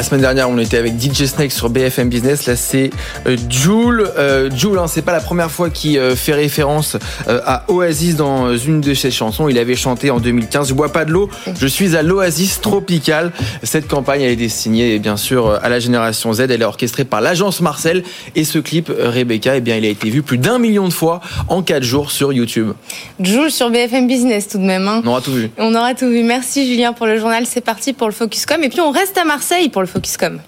La 0.02 0.06
semaine 0.06 0.22
dernière, 0.22 0.50
on 0.50 0.58
était 0.58 0.78
avec 0.78 1.00
DJ 1.00 1.26
Snake 1.26 1.52
sur 1.52 1.70
BFM 1.70 2.10
Business. 2.10 2.48
Là, 2.48 2.56
c'est 2.56 2.90
euh, 3.28 3.38
Joule. 3.52 4.10
Euh, 4.18 4.50
Joule, 4.50 4.80
hein, 4.80 4.88
c'est 4.88 5.04
pas 5.04 5.12
la 5.12 5.20
première 5.20 5.52
fois 5.52 5.70
qu'il 5.70 6.00
euh, 6.00 6.16
fait 6.16 6.34
référence 6.34 6.98
euh, 7.28 7.40
à 7.46 7.66
Oasis 7.68 8.16
dans 8.16 8.58
une 8.58 8.82
de 8.82 8.96
ses 8.96 9.12
chansons. 9.12 9.48
Il 9.48 9.60
avait 9.60 9.76
chanté 9.76 10.10
en 10.10 10.20
2015 10.20 10.70
Je 10.70 10.74
bois 10.74 10.92
pas 10.92 11.06
de 11.06 11.12
l'eau, 11.12 11.30
je 11.56 11.68
suis 11.68 11.96
à 11.96 12.02
l'Oasis 12.02 12.62
tropicale. 12.62 13.32
Cette 13.62 13.88
campagne 13.88 14.24
a 14.24 14.30
été 14.30 14.50
signée, 14.50 14.98
bien 14.98 15.18
sûr, 15.18 15.60
à 15.62 15.70
la 15.70 15.80
génération 15.80 16.34
Z. 16.34 16.40
Elle 16.50 16.64
est 16.64 16.66
orchestrée 16.66 17.06
par 17.06 17.22
l'agence 17.22 17.62
Marcel. 17.62 18.02
Et 18.36 18.44
ce 18.44 18.58
clip, 18.58 18.92
Rebecca, 19.00 19.58
eh 19.58 19.62
bien, 19.62 19.76
il 19.76 19.86
a 19.86 19.90
été 19.90 20.10
vu 20.10 20.24
plus 20.24 20.40
d'un 20.40 20.58
million 20.58 20.88
de 20.88 20.94
fois 20.94 21.22
en 21.48 21.62
quatre 21.62 21.84
jours 21.84 22.10
sur 22.10 22.34
YouTube. 22.34 22.72
Joule 23.20 23.52
sur 23.52 23.70
BFM 23.70 24.08
Business 24.08 24.48
tout 24.48 24.58
de 24.58 24.64
même. 24.64 24.88
Hein. 24.88 25.04
On 25.06 25.10
aura 25.10 25.22
tout 25.22 25.34
vu. 25.34 25.52
On 25.60 25.76
aura 25.76 25.94
tout 25.94 26.10
vu. 26.10 26.24
Merci 26.24 26.66
Julien 26.66 26.92
pour 26.92 27.06
le 27.06 27.20
journal. 27.20 27.46
C'est 27.46 27.62
parti 27.62 27.94
pour 27.94 28.08
le 28.08 28.14
Focuscom. 28.14 28.64
Et 28.64 28.70
puis 28.70 28.82
on 28.82 28.90
reste 28.90 29.16
à 29.20 29.26
Marseille 29.26 29.70
pour 29.70 29.84
le 29.84 29.91
Focuscom. 29.92 30.40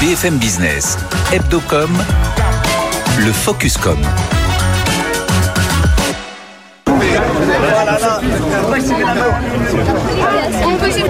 BFM 0.00 0.38
Business, 0.38 0.96
Hebdocom, 1.30 1.90
le 3.18 3.32
Focuscom. 3.32 3.98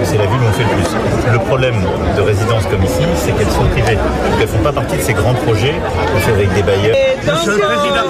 C'est 0.03 0.17
la 0.17 0.25
ville 0.25 0.41
où 0.41 0.47
on 0.47 0.53
fait 0.53 0.63
le 0.63 0.69
plus. 0.69 1.31
Le 1.31 1.39
problème 1.39 1.75
de 2.15 2.21
résidences 2.21 2.65
comme 2.67 2.83
ici, 2.83 3.03
c'est 3.15 3.31
qu'elles 3.31 3.49
sont 3.49 3.65
privées. 3.65 3.95
Donc 3.95 4.35
elles 4.35 4.41
ne 4.41 4.47
font 4.47 4.63
pas 4.63 4.71
partie 4.71 4.97
de 4.97 5.01
ces 5.01 5.13
grands 5.13 5.33
projets 5.33 5.75
qu'on 6.11 6.19
fait 6.19 6.33
avec 6.33 6.53
des 6.53 6.63
bailleurs. 6.63 6.95
Monsieur 7.23 7.53
le 7.53 7.59
Président, 7.59 8.05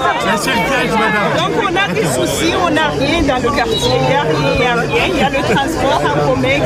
Donc 1.36 1.52
on 1.62 1.74
a 1.76 1.94
des 1.94 2.06
soucis, 2.06 2.54
on 2.62 2.70
n'a 2.70 2.88
rien 2.88 3.22
dans 3.22 3.42
le 3.42 3.56
quartier. 3.56 3.92
Il 3.94 4.08
n'y 4.08 4.66
a 4.66 4.74
rien, 4.74 5.06
il 5.08 5.18
y 5.18 5.22
a 5.22 5.30
le 5.30 5.42
transport 5.54 6.02
en 6.04 6.28
commun 6.28 6.58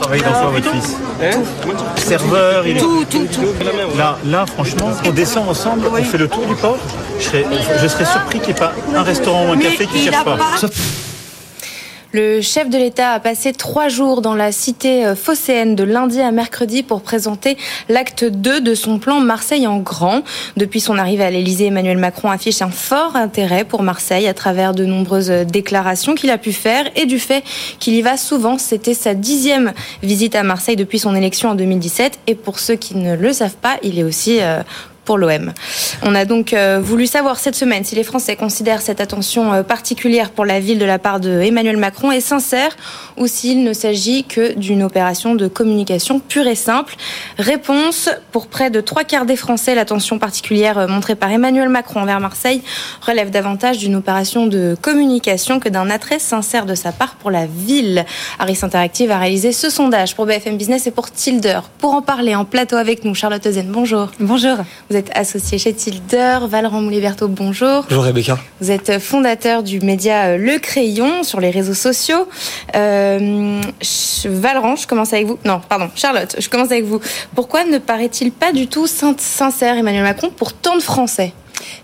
travailler 0.00 0.22
dans 0.22 0.32
quoi 0.32 0.50
votre 0.50 0.70
fils 0.70 0.96
Serveur, 1.96 2.66
il 2.66 2.76
est... 2.76 2.80
Tout, 2.80 3.04
tout, 3.10 3.26
tout. 3.26 3.96
Là, 3.96 4.18
là, 4.24 4.46
franchement, 4.46 4.90
on 5.04 5.10
descend 5.10 5.48
ensemble, 5.48 5.86
on 5.90 6.02
fait 6.02 6.18
le 6.18 6.28
tour 6.28 6.46
du 6.46 6.54
port. 6.54 6.78
Je 7.18 7.24
serais, 7.24 7.44
je 7.82 7.86
serais 7.88 8.04
surpris 8.04 8.40
qu'il 8.40 8.54
n'y 8.54 8.58
ait 8.58 8.60
pas 8.60 8.72
un 8.94 9.02
restaurant 9.02 9.48
ou 9.48 9.52
un 9.52 9.58
café 9.58 9.86
qui 9.86 9.98
ne 9.98 10.10
cherche 10.10 10.24
pas. 10.24 10.38
Le 12.16 12.40
chef 12.40 12.70
de 12.70 12.78
l'État 12.78 13.10
a 13.10 13.20
passé 13.20 13.52
trois 13.52 13.88
jours 13.88 14.22
dans 14.22 14.34
la 14.34 14.50
cité 14.50 15.12
phocéenne 15.14 15.74
de 15.74 15.84
lundi 15.84 16.18
à 16.22 16.32
mercredi 16.32 16.82
pour 16.82 17.02
présenter 17.02 17.58
l'acte 17.90 18.24
2 18.24 18.62
de 18.62 18.74
son 18.74 18.98
plan 18.98 19.20
Marseille 19.20 19.66
en 19.66 19.80
grand. 19.80 20.22
Depuis 20.56 20.80
son 20.80 20.96
arrivée 20.96 21.24
à 21.24 21.30
l'Élysée, 21.30 21.66
Emmanuel 21.66 21.98
Macron 21.98 22.30
affiche 22.30 22.62
un 22.62 22.70
fort 22.70 23.16
intérêt 23.16 23.64
pour 23.64 23.82
Marseille 23.82 24.26
à 24.28 24.32
travers 24.32 24.72
de 24.72 24.86
nombreuses 24.86 25.28
déclarations 25.28 26.14
qu'il 26.14 26.30
a 26.30 26.38
pu 26.38 26.54
faire 26.54 26.86
et 26.96 27.04
du 27.04 27.18
fait 27.18 27.44
qu'il 27.80 27.92
y 27.92 28.00
va 28.00 28.16
souvent. 28.16 28.56
C'était 28.56 28.94
sa 28.94 29.12
dixième 29.12 29.74
visite 30.02 30.36
à 30.36 30.42
Marseille 30.42 30.76
depuis 30.76 30.98
son 30.98 31.14
élection 31.14 31.50
en 31.50 31.54
2017. 31.54 32.20
Et 32.28 32.34
pour 32.34 32.60
ceux 32.60 32.76
qui 32.76 32.96
ne 32.96 33.14
le 33.14 33.34
savent 33.34 33.56
pas, 33.56 33.76
il 33.82 33.98
est 33.98 34.04
aussi 34.04 34.38
euh, 34.40 34.62
pour 35.06 35.16
l'OM. 35.16 35.52
On 36.02 36.14
a 36.14 36.26
donc 36.26 36.52
euh, 36.52 36.78
voulu 36.82 37.06
savoir 37.06 37.38
cette 37.38 37.54
semaine 37.54 37.84
si 37.84 37.94
les 37.94 38.02
Français 38.02 38.36
considèrent 38.36 38.82
cette 38.82 39.00
attention 39.00 39.52
euh, 39.52 39.62
particulière 39.62 40.30
pour 40.30 40.44
la 40.44 40.60
ville 40.60 40.78
de 40.78 40.84
la 40.84 40.98
part 40.98 41.20
de 41.20 41.40
Emmanuel 41.40 41.78
Macron 41.78 42.12
est 42.12 42.20
sincère 42.20 42.76
ou 43.16 43.26
s'il 43.26 43.62
ne 43.64 43.72
s'agit 43.72 44.24
que 44.24 44.52
d'une 44.54 44.82
opération 44.82 45.34
de 45.34 45.48
communication 45.48 46.18
pure 46.18 46.46
et 46.46 46.56
simple. 46.56 46.96
Réponse 47.38 48.10
pour 48.32 48.48
près 48.48 48.68
de 48.68 48.80
trois 48.80 49.04
quarts 49.04 49.24
des 49.24 49.36
Français, 49.36 49.74
l'attention 49.74 50.18
particulière 50.18 50.76
euh, 50.76 50.88
montrée 50.88 51.14
par 51.14 51.30
Emmanuel 51.30 51.68
Macron 51.68 52.00
envers 52.00 52.20
Marseille 52.20 52.62
relève 53.00 53.30
davantage 53.30 53.78
d'une 53.78 53.94
opération 53.94 54.46
de 54.46 54.76
communication 54.82 55.60
que 55.60 55.68
d'un 55.68 55.88
attrait 55.88 56.18
sincère 56.18 56.66
de 56.66 56.74
sa 56.74 56.90
part 56.90 57.14
pour 57.14 57.30
la 57.30 57.46
ville. 57.46 58.04
Harris 58.40 58.58
Interactive 58.62 59.12
a 59.12 59.18
réalisé 59.18 59.52
ce 59.52 59.70
sondage 59.70 60.16
pour 60.16 60.26
BFM 60.26 60.56
Business 60.56 60.88
et 60.88 60.90
pour 60.90 61.12
Tilder. 61.12 61.60
Pour 61.78 61.94
en 61.94 62.02
parler 62.02 62.34
en 62.34 62.44
plateau 62.44 62.76
avec 62.76 63.04
nous, 63.04 63.14
Charlotte 63.14 63.48
Zen, 63.48 63.68
bonjour. 63.70 64.10
Bonjour. 64.18 64.56
Vous 64.90 64.95
êtes 64.96 65.10
associé 65.14 65.58
chez 65.58 65.72
Tilder. 65.74 66.38
Valran 66.48 66.80
Mouliberto, 66.80 67.28
bonjour. 67.28 67.84
Bonjour 67.88 68.04
Rebecca. 68.04 68.38
Vous 68.60 68.70
êtes 68.70 68.98
fondateur 68.98 69.62
du 69.62 69.80
média 69.80 70.26
euh, 70.26 70.38
Le 70.38 70.58
Crayon 70.58 71.22
sur 71.22 71.40
les 71.40 71.50
réseaux 71.50 71.74
sociaux. 71.74 72.28
Euh, 72.74 73.60
Valran, 74.24 74.76
je 74.76 74.86
commence 74.86 75.12
avec 75.12 75.26
vous. 75.26 75.38
Non, 75.44 75.60
pardon, 75.68 75.90
Charlotte, 75.94 76.36
je 76.38 76.48
commence 76.48 76.70
avec 76.70 76.84
vous. 76.84 77.00
Pourquoi 77.34 77.64
ne 77.64 77.78
paraît-il 77.78 78.32
pas 78.32 78.52
du 78.52 78.66
tout 78.66 78.86
sincère 78.86 79.76
Emmanuel 79.76 80.02
Macron 80.02 80.30
pour 80.30 80.52
tant 80.52 80.76
de 80.76 80.82
Français? 80.82 81.32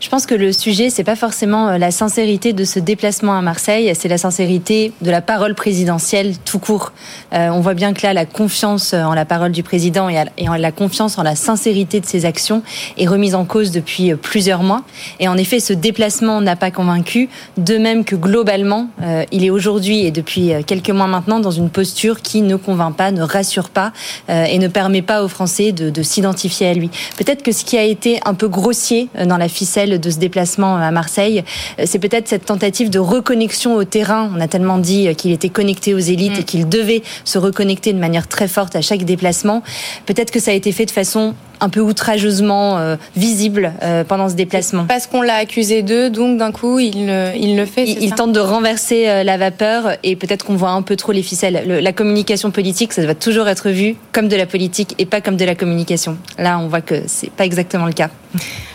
Je 0.01 0.09
pense 0.09 0.27
que 0.27 0.35
le 0.35 0.53
sujet, 0.53 0.91
c'est 0.91 1.05
pas 1.05 1.17
forcément 1.17 1.69
euh, 1.69 1.79
la 1.79 1.91
sincérité 1.91 2.53
de 2.53 2.65
ce 2.65 2.79
déplacement 2.79 3.37
à 3.37 3.43
Marseille, 3.43 3.93
c'est 3.95 4.09
la 4.09 4.19
sincérité 4.19 4.93
de 5.01 5.11
la 5.11 5.21
parole 5.21 5.55
présidentielle 5.55 6.37
tout 6.45 6.59
court. 6.59 6.93
Euh, 7.33 7.49
on 7.51 7.61
voit 7.61 7.75
bien 7.75 7.93
que 7.93 8.03
là, 8.03 8.13
la 8.13 8.27
confiance 8.27 8.95
en 8.95 9.15
la 9.15 9.25
parole 9.25 9.53
du 9.53 9.63
président 9.63 10.09
et, 10.09 10.49
en 10.49 10.55
la 10.55 10.73
confiance 10.73 11.19
en 11.19 11.23
la 11.23 11.37
sincérité 11.37 12.01
de 12.01 12.07
ses 12.07 12.25
actions 12.25 12.63
est 12.99 13.07
remise 13.07 13.35
en 13.35 13.45
cause 13.45 13.71
depuis 13.71 14.13
euh, 14.13 14.17
plusieurs 14.17 14.63
mois. 14.63 14.83
Et 15.21 15.29
en 15.29 15.37
effet, 15.37 15.61
ce 15.61 15.73
déplacement 15.73 16.41
n'a 16.41 16.57
pas 16.57 16.71
convaincu, 16.71 17.29
de 17.57 17.79
même 17.79 18.05
que 18.05 18.17
globalement, 18.17 18.89
il 19.31 19.45
est 19.45 19.51
aujourd'hui 19.51 20.07
et 20.07 20.11
depuis 20.11 20.53
quelques 20.67 20.91
mois 20.91 21.07
maintenant 21.07 21.41
dans 21.41 21.51
une 21.51 21.71
posture 21.71 22.23
qui 22.23 22.43
ne 22.43 22.57
convainc 22.57 22.97
pas, 22.97 23.11
ne 23.11 23.23
rassure 23.23 23.71
pas 23.71 23.93
et 24.29 24.59
ne 24.59 24.69
permet 24.69 25.03
pas 25.03 25.23
aux 25.23 25.29
Français 25.29 25.73
de, 25.73 25.91
de 25.91 26.03
s'identifier 26.03 26.69
à 26.69 26.75
lui. 26.75 26.91
Peut-être 27.17 27.43
que 27.43 27.53
ce 27.53 27.65
qui 27.65 27.77
a 27.79 27.83
été 27.83 28.21
un 28.25 28.35
peu 28.35 28.49
grossier 28.49 29.09
dans 29.27 29.37
la 29.37 29.49
celle 29.73 29.99
de 29.99 30.11
ce 30.11 30.19
déplacement 30.19 30.77
à 30.77 30.91
Marseille, 30.91 31.45
euh, 31.79 31.85
c'est 31.87 31.99
peut-être 31.99 32.29
cette 32.29 32.45
tentative 32.45 32.91
de 32.91 32.99
reconnexion 32.99 33.75
au 33.75 33.85
terrain. 33.85 34.31
On 34.37 34.41
a 34.41 34.49
tellement 34.49 34.79
dit 34.79 35.09
euh, 35.09 35.15
qu'il 35.15 35.33
était 35.33 35.49
connecté 35.49 35.95
aux 35.95 35.99
élites 35.99 36.39
et 36.39 36.43
mm. 36.43 36.45
qu'il 36.45 36.69
devait 36.69 37.03
se 37.25 37.39
reconnecter 37.39 37.93
de 37.93 37.99
manière 37.99 38.29
très 38.29 38.49
forte 38.49 38.77
à 38.77 38.83
chaque 38.83 39.05
déplacement. 39.05 39.63
Peut-être 40.07 40.31
que 40.31 40.41
ça 40.41 40.51
a 40.51 40.55
été 40.55 40.73
fait 40.73 40.85
de 40.85 40.91
façon 40.91 41.35
un 41.61 41.69
peu 41.69 41.81
outrageusement 41.81 42.79
euh, 42.79 42.97
visible 43.17 43.73
pendant 44.09 44.29
ce 44.29 44.35
déplacement. 44.35 44.85
Parce 44.87 45.07
qu'on 45.07 45.23
l'a 45.23 45.37
accusé 45.37 45.83
d'eux, 45.83 46.11
donc 46.11 46.39
d'un 46.39 46.53
coup, 46.53 46.79
il, 46.79 47.11
il 47.37 47.57
le 47.57 47.67
fait. 47.67 47.85
Il, 47.85 48.13
tente 48.15 48.33
de 48.33 48.41
renverser 48.41 49.25
la 49.25 49.37
vapeur 49.37 49.97
et 50.03 50.17
peut-être 50.17 50.45
qu'on 50.45 50.57
voit 50.57 50.71
un 50.71 50.83
peu 50.83 50.97
trop 50.97 51.13
les 51.13 51.23
ficelles. 51.23 51.65
la 51.67 51.93
communication 51.93 52.51
politique, 52.51 52.93
ça 52.93 53.03
doit 53.03 53.15
toujours 53.15 53.49
être 53.49 53.71
vu 53.71 53.97
comme 54.13 54.29
de 54.29 54.37
la 54.37 54.47
politique 54.47 54.95
et 54.99 55.07
pas 55.07 55.21
comme 55.21 55.37
de 55.37 55.45
la 55.45 55.55
communication. 55.55 56.17
Là, 56.39 56.59
on 56.59 56.69
voit 56.69 56.81
que 56.81 57.03
c'est 57.07 57.31
pas 57.31 57.45
exactement 57.45 57.87
le 57.87 57.93
cas. 57.93 58.11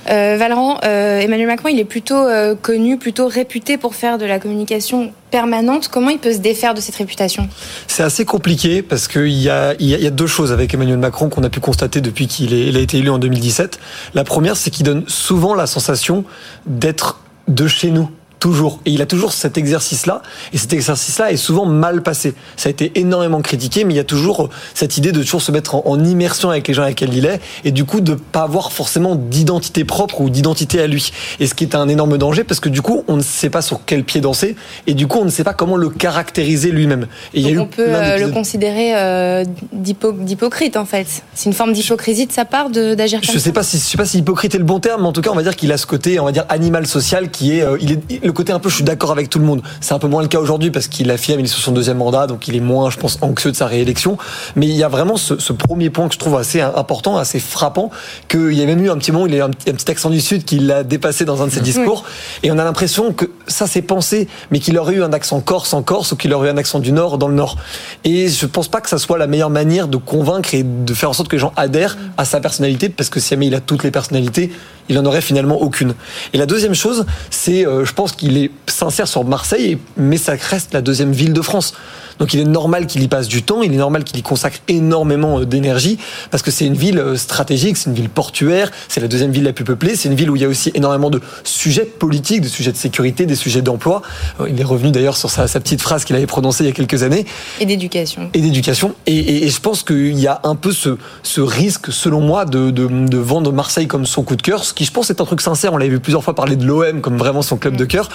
Euh, 0.10 0.38
Valran, 0.38 0.80
euh, 0.86 1.20
Emmanuel 1.20 1.48
Macron, 1.48 1.70
il 1.70 1.80
est 1.80 1.86
plutôt 1.86 2.16
euh, 2.16 2.56
connu, 2.56 2.98
plutôt 2.98 3.28
réputé 3.28 3.78
pour 3.78 3.96
faire 3.96 4.18
de 4.18 4.26
la 4.26 4.40
communication 4.40 5.12
permanente. 5.30 5.88
Comment 5.88 6.10
il 6.10 6.20
peut 6.20 6.34
se 6.34 6.40
défaire 6.40 6.74
de 6.74 6.82
cette 6.82 6.96
réputation? 6.96 7.48
C'est 7.88 8.04
assez 8.04 8.26
compliqué 8.26 8.82
parce 8.82 9.08
qu'il 9.08 9.28
y 9.28 9.44
y 9.44 9.50
a 9.50 10.10
deux 10.12 10.28
choses 10.28 10.52
avec 10.52 10.74
Emmanuel 10.74 10.98
Macron 10.98 11.30
qu'on 11.30 11.44
a 11.44 11.50
pu 11.50 11.60
constater 11.60 12.02
depuis 12.02 12.28
qu'il 12.28 12.78
a 12.78 12.80
été 12.80 12.98
élu 12.98 13.10
en 13.10 13.20
2017. 13.20 13.80
La 14.14 14.24
première, 14.24 14.58
c'est 14.58 14.70
qu'il 14.70 14.86
donne 14.86 15.04
souvent 15.08 15.56
la 15.56 15.68
sensation 15.68 16.24
d'être 16.66 17.20
de 17.48 17.68
chez 17.68 17.92
nous. 17.92 18.10
Toujours. 18.40 18.80
Et 18.86 18.92
il 18.92 19.02
a 19.02 19.06
toujours 19.08 19.34
cet 19.34 19.58
exercice-là. 19.58 20.22
Et 20.54 20.58
cet 20.58 20.72
exercice-là 20.72 21.32
est 21.32 21.38
souvent 21.38 21.66
mal 21.66 22.04
passé. 22.04 22.36
Ça 22.56 22.70
a 22.70 22.72
été 22.72 22.92
énormément 22.96 23.42
critiqué, 23.42 23.84
mais 23.84 23.94
il 23.94 23.98
y 23.98 24.02
a 24.02 24.04
toujours 24.04 24.50
cette 24.74 24.98
idée 24.98 25.12
de 25.12 25.22
toujours 25.24 25.42
se 25.42 25.52
mettre 25.52 25.76
en, 25.76 25.98
immersion 25.98 26.52
avec 26.52 26.68
les 26.68 26.74
gens 26.76 26.84
avec 26.84 27.00
lesquels 27.00 27.18
il 27.18 27.26
est, 27.26 27.42
et 27.66 27.72
du 27.72 27.84
coup 27.84 28.02
de 28.02 28.14
pas 28.14 28.44
avoir 28.44 28.72
forcément 28.72 29.16
d'identité 29.16 29.84
propre 29.84 30.22
ou 30.22 30.30
d'identité 30.30 30.80
à 30.80 30.88
lui. 30.88 31.12
Et 31.40 31.48
ce 31.48 31.56
qui 31.56 31.64
est 31.64 31.76
un 31.76 31.88
énorme 31.88 32.18
danger, 32.18 32.44
parce 32.44 32.60
que 32.60 32.70
du 32.70 32.82
coup, 32.82 33.04
on 33.08 33.18
ne 33.18 33.24
sait 33.24 33.50
pas 33.50 33.62
sur 33.62 33.82
quel 33.86 34.04
pied 34.04 34.22
danser, 34.22 34.56
et 34.86 34.94
du 34.94 35.08
coup, 35.08 35.18
on 35.20 35.26
ne 35.26 35.30
sait 35.30 35.44
pas 35.44 35.54
comment 35.54 35.76
le 35.76 35.90
caractériser 35.90 36.72
lui-même. 36.72 37.08
Et 37.34 37.42
il 37.42 37.50
y 37.50 37.58
a 37.58 37.62
on 37.62 37.66
peut 37.66 37.86
euh, 37.88 38.18
le 38.18 38.30
considérer 38.30 38.96
euh, 38.96 39.44
d'hypocrite, 39.74 40.78
en 40.78 40.86
fait. 40.86 41.08
C'est 41.34 41.50
une 41.50 41.56
forme 41.56 41.74
d'hypocrisie 41.74 42.28
de 42.28 42.32
sa 42.32 42.46
part 42.46 42.70
d'agir 42.70 43.22
comme 43.22 43.34
je 43.34 43.40
sais 43.40 43.52
Pas 43.52 43.64
si, 43.64 43.78
je 43.78 43.84
sais 43.84 43.98
pas 43.98 44.06
si 44.06 44.20
hypocrite 44.20 44.54
est 44.54 44.60
le 44.60 44.64
bon 44.64 44.80
terme, 44.80 45.02
mais 45.02 45.08
en 45.08 45.14
tout 45.14 45.22
cas, 45.22 45.32
on 45.32 45.36
va 45.36 45.44
dire 45.44 45.56
qu'il 45.56 45.72
a 45.72 45.78
ce 45.78 45.88
côté, 45.88 46.20
on 46.20 46.26
va 46.26 46.32
dire, 46.32 46.46
animal 46.50 46.86
social 46.86 47.32
qui 47.32 47.58
est, 47.58 47.64
euh, 47.64 47.78
il 47.82 47.94
est 47.94 48.27
le 48.28 48.34
côté 48.34 48.52
un 48.52 48.60
peu 48.60 48.70
je 48.70 48.76
suis 48.76 48.84
d'accord 48.84 49.12
avec 49.12 49.30
tout 49.30 49.40
le 49.40 49.46
monde. 49.46 49.62
C'est 49.82 49.94
un 49.94 50.00
peu 50.00 50.08
moins 50.08 50.22
le 50.22 50.28
cas 50.28 50.40
aujourd'hui 50.40 50.70
parce 50.70 50.88
qu'il 50.88 51.10
affirme, 51.10 51.40
il 51.40 51.46
est 51.46 51.50
sur 51.50 51.60
son 51.60 51.72
deuxième 51.72 51.98
mandat, 51.98 52.28
donc 52.28 52.48
il 52.48 52.56
est 52.56 52.62
moins, 52.62 52.90
je 52.90 52.98
pense, 52.98 53.18
anxieux 53.22 53.52
de 53.52 53.56
sa 53.56 53.66
réélection. 53.66 54.18
Mais 54.56 54.68
il 54.68 54.76
y 54.76 54.84
a 54.84 54.88
vraiment 54.88 55.18
ce, 55.18 55.34
premier 55.54 55.90
point 55.90 56.08
que 56.08 56.14
je 56.14 56.20
trouve 56.20 56.36
assez 56.36 56.62
important, 56.62 57.18
assez 57.18 57.40
frappant, 57.40 57.90
qu'il 58.28 58.54
y 58.54 58.62
a 58.62 58.66
même 58.66 58.84
eu 58.84 58.92
un 58.92 58.98
petit 58.98 59.12
moment, 59.12 59.26
il 59.26 59.34
y 59.34 59.40
a 59.40 59.46
un, 59.46 59.50
petit 59.50 59.90
accent 59.90 60.10
du 60.10 60.22
Sud 60.22 60.44
qui 60.44 60.60
l'a 60.60 60.84
dépassé 60.84 61.26
dans 61.26 61.42
un 61.42 61.48
de 61.48 61.52
ses 61.52 61.62
discours. 61.62 62.04
Et 62.44 62.52
on 62.52 62.58
a 62.58 62.64
l'impression 62.64 63.14
que 63.14 63.26
ça 63.48 63.66
s'est 63.66 63.82
pensé, 63.82 64.28
mais 64.52 64.60
qu'il 64.60 64.78
aurait 64.78 64.96
eu 64.96 65.04
un 65.04 65.14
accent 65.14 65.40
corse 65.42 65.74
en 65.74 65.82
Corse 65.82 66.12
ou 66.12 66.16
qu'il 66.18 66.34
aurait 66.34 66.50
eu 66.50 66.52
un 66.52 66.58
accent 66.58 66.80
du 66.80 66.92
Nord 66.92 67.18
dans 67.18 67.30
le 67.30 67.36
Nord. 67.36 67.58
Et 68.04 68.28
je 68.28 68.46
pense 68.46 68.68
pas 68.68 68.82
que 68.82 68.90
ça 68.90 68.98
soit 68.98 69.18
la 69.18 69.28
meilleure 69.28 69.50
manière 69.50 69.88
de 69.88 69.98
convaincre 69.98 70.54
et 70.54 70.64
de 70.64 70.94
faire 70.94 71.10
en 71.10 71.14
sorte 71.14 71.30
que 71.30 71.36
les 71.36 71.42
gens 71.42 71.54
adhèrent 71.56 71.98
à 72.18 72.26
sa 72.26 72.42
personnalité, 72.42 72.90
parce 72.90 73.10
que 73.10 73.20
si 73.20 73.30
jamais 73.30 73.48
il 73.48 73.56
a 73.56 73.62
toutes 73.62 73.84
les 73.84 73.92
personnalités, 73.92 74.52
il 74.90 74.98
en 74.98 75.06
aurait 75.06 75.22
finalement 75.22 75.62
aucune. 75.62 75.94
Et 76.34 76.38
la 76.38 76.46
deuxième 76.46 76.76
chose, 76.76 77.06
c'est, 77.30 77.66
euh, 77.66 77.86
je 77.86 77.94
pense 77.94 78.14
qu'il 78.14 78.38
est 78.38 78.52
sincère 78.68 79.08
sur 79.08 79.24
Marseille, 79.24 79.78
mais 79.96 80.18
ça 80.18 80.34
reste 80.34 80.74
la 80.74 80.82
deuxième 80.82 81.12
ville 81.12 81.34
de 81.34 81.42
France. 81.42 81.74
Donc 82.20 82.34
il 82.34 82.40
est 82.40 82.46
normal 82.46 82.88
qu'il 82.88 83.04
y 83.04 83.08
passe 83.08 83.28
du 83.28 83.44
temps, 83.44 83.62
il 83.62 83.74
est 83.74 83.78
normal 83.78 84.04
qu'il 84.04 84.18
y 84.18 84.22
consacre 84.22 84.60
énormément 84.68 85.40
euh, 85.40 85.46
d'énergie, 85.46 85.98
parce 86.32 86.44
que 86.44 86.52
c'est 86.52 86.66
une 86.66 86.76
ville 86.76 87.00
euh, 87.00 87.16
stratégique, 87.16 87.78
c'est 87.78 87.90
une 87.90 87.96
ville 87.96 88.10
portuaire, 88.10 88.72
c'est 88.88 89.00
la 89.00 89.08
deuxième 89.08 89.32
ville 89.32 89.44
la 89.44 89.54
plus 89.54 89.66
peuplée, 89.66 89.96
c'est 89.96 90.10
une 90.10 90.16
ville 90.16 90.30
où 90.30 90.36
il 90.36 90.42
y 90.42 90.46
a 90.46 90.48
aussi 90.48 90.72
énormément 90.74 91.10
de 91.10 91.22
sujets 91.44 91.86
politiques, 91.86 92.42
de 92.42 92.48
sujets 92.48 92.72
de 92.72 92.78
sécurité, 92.78 93.26
des 93.26 93.36
sujets 93.36 93.62
d'emploi. 93.62 94.02
Il 94.48 94.60
est 94.60 94.64
revenu 94.64 94.92
d'ailleurs 94.92 95.18
sur 95.18 95.30
sa, 95.30 95.48
petite 95.48 95.82
phrase 95.82 96.06
qu'il 96.06 96.16
avait 96.16 96.28
prononcée 96.28 96.64
il 96.64 96.68
y 96.68 96.70
a 96.70 96.74
quelques 96.74 97.04
années. 97.04 97.26
Et 97.60 97.66
d'éducation. 97.66 98.30
Et 98.34 98.42
d'éducation. 98.42 98.94
Et, 99.06 99.48
je 99.48 99.60
pense 99.60 99.84
qu'il 99.84 100.20
y 100.20 100.28
a 100.28 100.40
un 100.44 100.56
peu 100.56 100.72
ce, 100.72 100.98
ce 101.24 101.42
risque, 101.42 101.92
selon 101.92 102.22
moi, 102.22 102.46
de, 102.46 102.72
de, 102.72 102.88
de, 102.88 103.18
vendre 103.18 103.52
Marseille 103.52 103.88
comme 103.88 104.06
son 104.06 104.24
coup 104.24 104.36
de 104.36 104.42
cœur, 104.42 104.64
ce 104.64 104.74
qui 104.74 104.86
je 104.86 104.92
pense 104.92 105.10
est 105.10 105.22
un 105.22 105.26
truc 105.26 105.42
sincère. 105.42 105.74
On 105.74 105.78
l'avait 105.78 105.92
vu 105.92 106.00
plusieurs 106.00 106.24
fois 106.24 106.36
parler 106.36 106.56
de 106.56 106.66
l'OM 106.66 107.02
comme 107.02 107.18
vraiment 107.18 107.42
son 107.42 107.58
club 107.58 107.76
de 107.76 107.86
cœur. 107.86 108.10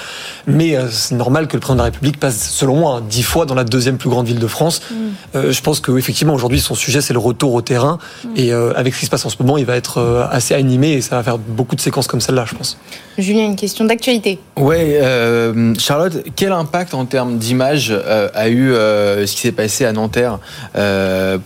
Mais 0.46 0.76
euh, 0.76 0.88
c'est 0.90 1.14
normal 1.14 1.48
que 1.48 1.56
le 1.56 1.60
président 1.60 1.76
de 1.76 1.78
la 1.78 1.84
République 1.84 2.18
passe, 2.18 2.50
selon 2.50 2.76
moi, 2.76 3.02
dix 3.08 3.22
fois 3.22 3.46
dans 3.46 3.54
la 3.54 3.64
deuxième 3.64 3.91
plus 3.98 4.11
grande 4.11 4.26
ville 4.26 4.38
de 4.38 4.46
France. 4.46 4.83
Mm. 4.90 4.94
Euh, 5.35 5.52
je 5.52 5.62
pense 5.62 5.81
qu'effectivement, 5.81 6.35
aujourd'hui, 6.35 6.61
son 6.61 6.74
sujet, 6.74 7.00
c'est 7.00 7.12
le 7.12 7.18
retour 7.18 7.55
au 7.55 7.62
terrain. 7.62 7.98
Mm. 8.24 8.28
Et 8.37 8.52
euh, 8.52 8.72
avec 8.76 8.94
ce 8.94 9.00
qui 9.00 9.07
se 9.07 9.11
passe 9.11 9.24
en 9.24 9.31
ce 9.31 9.37
moment, 9.40 9.59
il 9.59 9.64
va 9.64 9.76
être 9.76 10.28
assez 10.31 10.55
animé 10.55 10.92
et 10.92 11.00
ça 11.00 11.16
va 11.16 11.22
faire 11.22 11.38
beaucoup 11.38 11.76
de 11.76 11.81
séquences 11.81 12.07
comme 12.07 12.20
celle-là, 12.20 12.44
je 12.46 12.55
pense. 12.55 12.78
Julien, 13.18 13.44
une 13.44 13.57
question 13.57 13.85
d'actualité. 13.85 14.38
Ouais, 14.57 15.01
Charlotte, 15.79 16.25
quel 16.37 16.53
impact 16.53 16.94
en 16.94 17.05
termes 17.05 17.38
d'image 17.38 17.92
a 18.35 18.48
eu 18.48 18.72
ce 18.72 19.33
qui 19.33 19.40
s'est 19.40 19.53
passé 19.53 19.85
à 19.85 19.92
Nanterre 19.92 20.38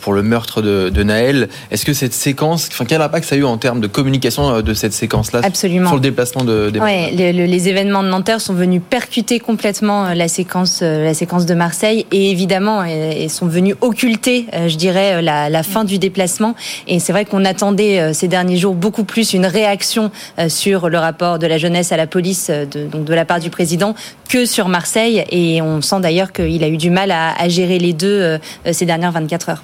pour 0.01 0.13
le 0.13 0.23
meurtre 0.23 0.63
de, 0.63 0.89
de 0.89 1.03
Naël? 1.03 1.49
Est-ce 1.71 1.85
que 1.85 1.93
cette 1.93 2.13
séquence, 2.13 2.69
enfin, 2.71 2.85
quel 2.87 3.01
impact 3.01 3.27
ça 3.29 3.35
a 3.35 3.39
eu 3.39 3.45
en 3.45 3.59
termes 3.59 3.81
de 3.81 3.87
communication 3.87 4.61
de 4.61 4.75
cette 4.75 4.93
séquence-là? 4.93 5.41
Absolument. 5.45 5.89
sur 5.89 5.97
le 5.97 6.03
déplacement 6.03 6.45
de, 6.45 6.71
des 6.71 6.81
ouais, 6.81 7.11
les 7.13 7.69
événements 7.69 8.03
de 8.03 8.09
Nanterre 8.09 8.41
sont 8.41 8.55
venus 8.55 8.83
percuter 8.89 9.39
complètement 9.41 10.13
la 10.15 10.29
séquence, 10.29 10.83
la 10.83 11.15
séquence 11.15 11.47
de 11.47 11.55
Marseille 11.55 12.07
et 12.13 12.31
évidemment 12.31 12.85
et 12.85 13.29
sont 13.29 13.47
venus 13.47 13.77
occulter, 13.81 14.47
euh, 14.55 14.69
je 14.69 14.77
dirais, 14.77 15.17
euh, 15.17 15.21
la, 15.21 15.51
la 15.51 15.63
fin 15.63 15.85
du 15.85 15.99
déplacement. 15.99 16.55
Et 16.87 16.99
c'est 16.99 17.13
vrai 17.13 17.25
qu'on 17.25 17.45
attendait 17.45 18.01
euh, 18.01 18.13
ces 18.13 18.29
derniers 18.29 18.57
jours 18.57 18.75
beaucoup 18.75 19.05
plus 19.05 19.33
une 19.33 19.47
réaction 19.47 20.11
sur 20.49 20.89
le 20.89 20.99
rapport 20.99 21.39
de 21.39 21.47
la 21.47 21.56
jeunesse 21.59 21.93
à 21.93 21.97
la 21.97 22.07
police, 22.07 22.51
de, 22.51 22.87
donc 22.87 23.05
de 23.05 23.15
la 23.15 23.25
part 23.25 23.41
du 23.41 23.51
président, 23.51 23.95
que 24.29 24.47
sur 24.47 24.69
Marseille. 24.69 25.25
Et 25.31 25.63
on 25.63 25.81
sent 25.83 26.01
d'ailleurs 26.01 26.33
qu'il 26.33 26.63
a 26.65 26.69
eu 26.69 26.77
du 26.77 26.91
mal 26.91 27.11
à, 27.11 27.35
à 27.41 27.49
gérer 27.49 27.79
les 27.79 27.93
deux 27.93 28.39
ces 28.73 28.87
dernières 28.87 29.13
24 29.13 29.49
heures. 29.51 29.63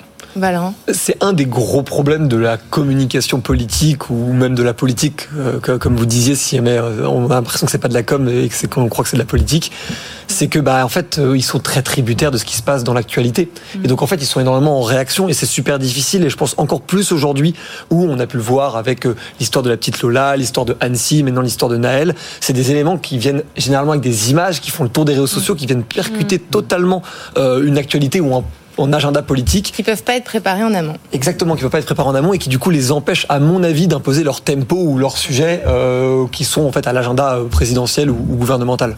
C'est 0.92 1.22
un 1.22 1.32
des 1.34 1.44
gros 1.44 1.82
problèmes 1.82 2.26
de 2.26 2.36
la 2.38 2.56
communication 2.56 3.40
politique 3.40 4.08
ou 4.08 4.32
même 4.32 4.54
de 4.54 4.62
la 4.62 4.72
politique, 4.72 5.28
euh, 5.36 5.60
que- 5.60 5.76
comme 5.76 5.96
vous 5.96 6.06
disiez, 6.06 6.34
si 6.36 6.56
jamais 6.56 6.78
euh, 6.78 7.06
on 7.06 7.30
a 7.30 7.34
l'impression 7.34 7.66
que 7.66 7.70
c'est 7.70 7.78
pas 7.78 7.88
de 7.88 7.94
la 7.94 8.02
com 8.02 8.28
et 8.28 8.48
que 8.48 8.54
c'est 8.54 8.66
qu'on 8.68 8.88
croit 8.88 9.04
que 9.04 9.10
c'est 9.10 9.16
de 9.16 9.22
la 9.22 9.26
politique, 9.26 9.72
c'est 10.28 10.48
que 10.48 10.58
bah 10.58 10.84
en 10.84 10.88
fait 10.88 11.18
euh, 11.18 11.36
ils 11.36 11.42
sont 11.42 11.58
très 11.58 11.82
tributaires 11.82 12.30
de 12.30 12.38
ce 12.38 12.44
qui 12.46 12.56
se 12.56 12.62
passe 12.62 12.82
dans 12.82 12.94
l'actualité. 12.94 13.50
Et 13.84 13.88
donc 13.88 14.00
en 14.00 14.06
fait 14.06 14.16
ils 14.16 14.26
sont 14.26 14.40
énormément 14.40 14.78
en 14.78 14.82
réaction 14.82 15.28
et 15.28 15.34
c'est 15.34 15.44
super 15.46 15.78
difficile 15.78 16.24
et 16.24 16.30
je 16.30 16.36
pense 16.36 16.54
encore 16.56 16.80
plus 16.80 17.12
aujourd'hui 17.12 17.54
où 17.90 18.04
on 18.08 18.18
a 18.18 18.26
pu 18.26 18.38
le 18.38 18.42
voir 18.42 18.76
avec 18.76 19.06
l'histoire 19.38 19.62
de 19.62 19.68
la 19.68 19.76
petite 19.76 20.00
Lola, 20.02 20.36
l'histoire 20.36 20.64
de 20.64 20.76
Annecy, 20.80 21.22
maintenant 21.22 21.42
l'histoire 21.42 21.70
de 21.70 21.76
Naël. 21.76 22.14
C'est 22.40 22.54
des 22.54 22.70
éléments 22.70 22.96
qui 22.96 23.18
viennent 23.18 23.42
généralement 23.56 23.92
avec 23.92 24.02
des 24.02 24.30
images 24.30 24.60
qui 24.62 24.70
font 24.70 24.84
le 24.84 24.90
tour 24.90 25.04
des 25.04 25.12
réseaux 25.12 25.26
sociaux, 25.26 25.54
qui 25.54 25.66
viennent 25.66 25.84
percuter 25.84 26.38
totalement 26.38 27.02
euh, 27.36 27.66
une 27.66 27.76
actualité 27.76 28.20
ou 28.22 28.34
un 28.34 28.44
en 28.76 28.92
agenda 28.92 29.22
politique 29.22 29.72
Qui 29.74 29.82
peuvent 29.82 30.02
pas 30.02 30.16
être 30.16 30.24
préparés 30.24 30.64
en 30.64 30.74
amont. 30.74 30.96
Exactement, 31.12 31.54
qui 31.54 31.60
ne 31.60 31.64
peuvent 31.64 31.72
pas 31.72 31.78
être 31.78 31.86
préparés 31.86 32.08
en 32.08 32.14
amont 32.14 32.32
et 32.32 32.38
qui 32.38 32.48
du 32.48 32.58
coup 32.58 32.70
les 32.70 32.92
empêchent, 32.92 33.26
à 33.28 33.38
mon 33.38 33.62
avis, 33.62 33.86
d'imposer 33.86 34.24
leur 34.24 34.40
tempo 34.40 34.76
ou 34.76 34.98
leurs 34.98 35.16
sujets 35.16 35.62
euh, 35.66 36.26
qui 36.30 36.44
sont 36.44 36.62
en 36.62 36.72
fait 36.72 36.86
à 36.86 36.92
l'agenda 36.92 37.34
euh, 37.34 37.44
présidentiel 37.44 38.10
ou, 38.10 38.16
ou 38.28 38.36
gouvernemental. 38.36 38.96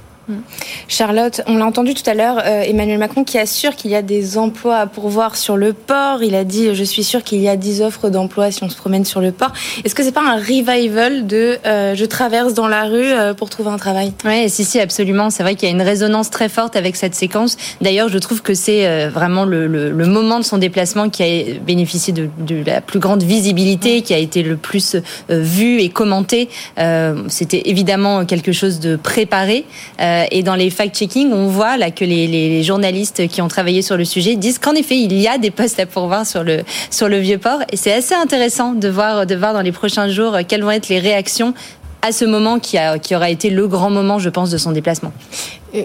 Charlotte, 0.89 1.41
on 1.47 1.57
l'a 1.57 1.67
entendu 1.67 1.95
tout 1.95 2.09
à 2.09 2.15
l'heure, 2.15 2.39
euh, 2.45 2.63
Emmanuel 2.63 2.99
Macron 2.99 3.25
qui 3.25 3.39
assure 3.39 3.77
qu'il 3.77 3.91
y 3.91 3.95
a 3.95 4.03
des 4.03 4.39
emplois 4.39 4.77
à 4.77 4.87
pourvoir 4.87 5.37
sur 5.37 5.57
le 5.57 5.73
port. 5.73 6.23
Il 6.23 6.35
a 6.35 6.45
dit, 6.45 6.75
je 6.75 6.85
suis 6.85 7.05
sûr 7.05 7.23
qu'il 7.23 7.41
y 7.41 7.49
a 7.49 7.57
10 7.57 7.83
offres 7.83 8.11
d'emploi 8.11 8.51
si 8.51 8.63
on 8.63 8.69
se 8.69 8.77
promène 8.77 9.05
sur 9.05 9.21
le 9.21 9.33
port. 9.33 9.53
Est-ce 9.85 9.95
que 9.95 10.03
c'est 10.03 10.13
pas 10.13 10.27
un 10.27 10.37
revival 10.37 11.27
de 11.27 11.59
euh, 11.67 11.95
je 11.95 12.05
traverse 12.05 12.55
dans 12.55 12.69
la 12.69 12.85
rue 12.85 13.13
euh, 13.13 13.35
pour 13.35 13.51
trouver 13.51 13.71
un 13.71 13.77
travail? 13.77 14.13
Oui, 14.25 14.49
si, 14.49 14.65
si, 14.65 14.81
absolument. 14.81 15.31
C'est 15.31 15.43
vrai 15.43 15.55
qu'il 15.55 15.69
y 15.69 15.73
a 15.73 15.75
une 15.75 15.83
résonance 15.83 16.31
très 16.31 16.49
forte 16.49 16.77
avec 16.77 16.97
cette 16.97 17.15
séquence. 17.15 17.57
D'ailleurs, 17.81 18.09
je 18.09 18.19
trouve 18.19 18.43
que 18.43 18.55
c'est 18.55 19.09
vraiment 19.09 19.45
le, 19.45 19.67
le, 19.67 19.91
le, 19.91 20.07
moment 20.07 20.39
de 20.39 20.45
son 20.45 20.59
déplacement 20.59 21.09
qui 21.09 21.23
a 21.23 21.59
bénéficié 21.61 22.13
de, 22.13 22.29
de, 22.39 22.63
la 22.65 22.81
plus 22.81 22.99
grande 22.99 23.23
visibilité, 23.23 24.03
qui 24.03 24.15
a 24.15 24.19
été 24.19 24.43
le 24.43 24.57
plus 24.57 24.97
vu 25.29 25.81
et 25.81 25.89
commenté. 25.89 26.49
C'était 27.29 27.63
évidemment 27.67 28.25
quelque 28.25 28.53
chose 28.53 28.81
de 28.81 28.97
préparé. 28.97 29.65
Euh, 30.01 30.14
et 30.31 30.43
dans 30.43 30.55
les 30.55 30.71
fact-checking, 30.71 31.33
on 31.33 31.49
voit 31.49 31.77
là 31.77 31.91
que 31.91 32.05
les, 32.05 32.63
journalistes 32.63 33.29
qui 33.29 33.43
ont 33.43 33.49
travaillé 33.49 33.83
sur 33.83 33.97
le 33.97 34.05
sujet 34.05 34.37
disent 34.37 34.59
qu'en 34.59 34.75
effet, 34.75 34.99
il 34.99 35.13
y 35.21 35.29
a 35.29 35.39
des 35.39 35.51
postes 35.51 35.79
à 35.81 35.87
pourvoir 35.87 36.27
sur 36.27 36.43
le, 36.43 36.63
sur 36.91 37.09
le 37.09 37.19
vieux 37.19 37.39
port. 37.39 37.61
Et 37.73 37.77
c'est 37.77 37.93
assez 37.93 38.15
intéressant 38.15 38.73
de 38.73 38.89
voir, 38.89 39.27
de 39.27 39.35
voir 39.35 39.53
dans 39.53 39.61
les 39.61 39.73
prochains 39.73 40.09
jours 40.09 40.39
quelles 40.49 40.63
vont 40.63 40.71
être 40.71 40.89
les 40.89 40.99
réactions 40.99 41.55
à 42.03 42.13
ce 42.13 42.25
moment 42.25 42.59
qui, 42.59 42.77
qui 43.03 43.17
aura 43.17 43.31
été 43.31 43.51
le 43.51 43.67
grand 43.67 43.91
moment, 43.91 44.19
je 44.19 44.29
pense, 44.29 44.51
de 44.51 44.59
son 44.59 44.73
déplacement. 44.73 45.13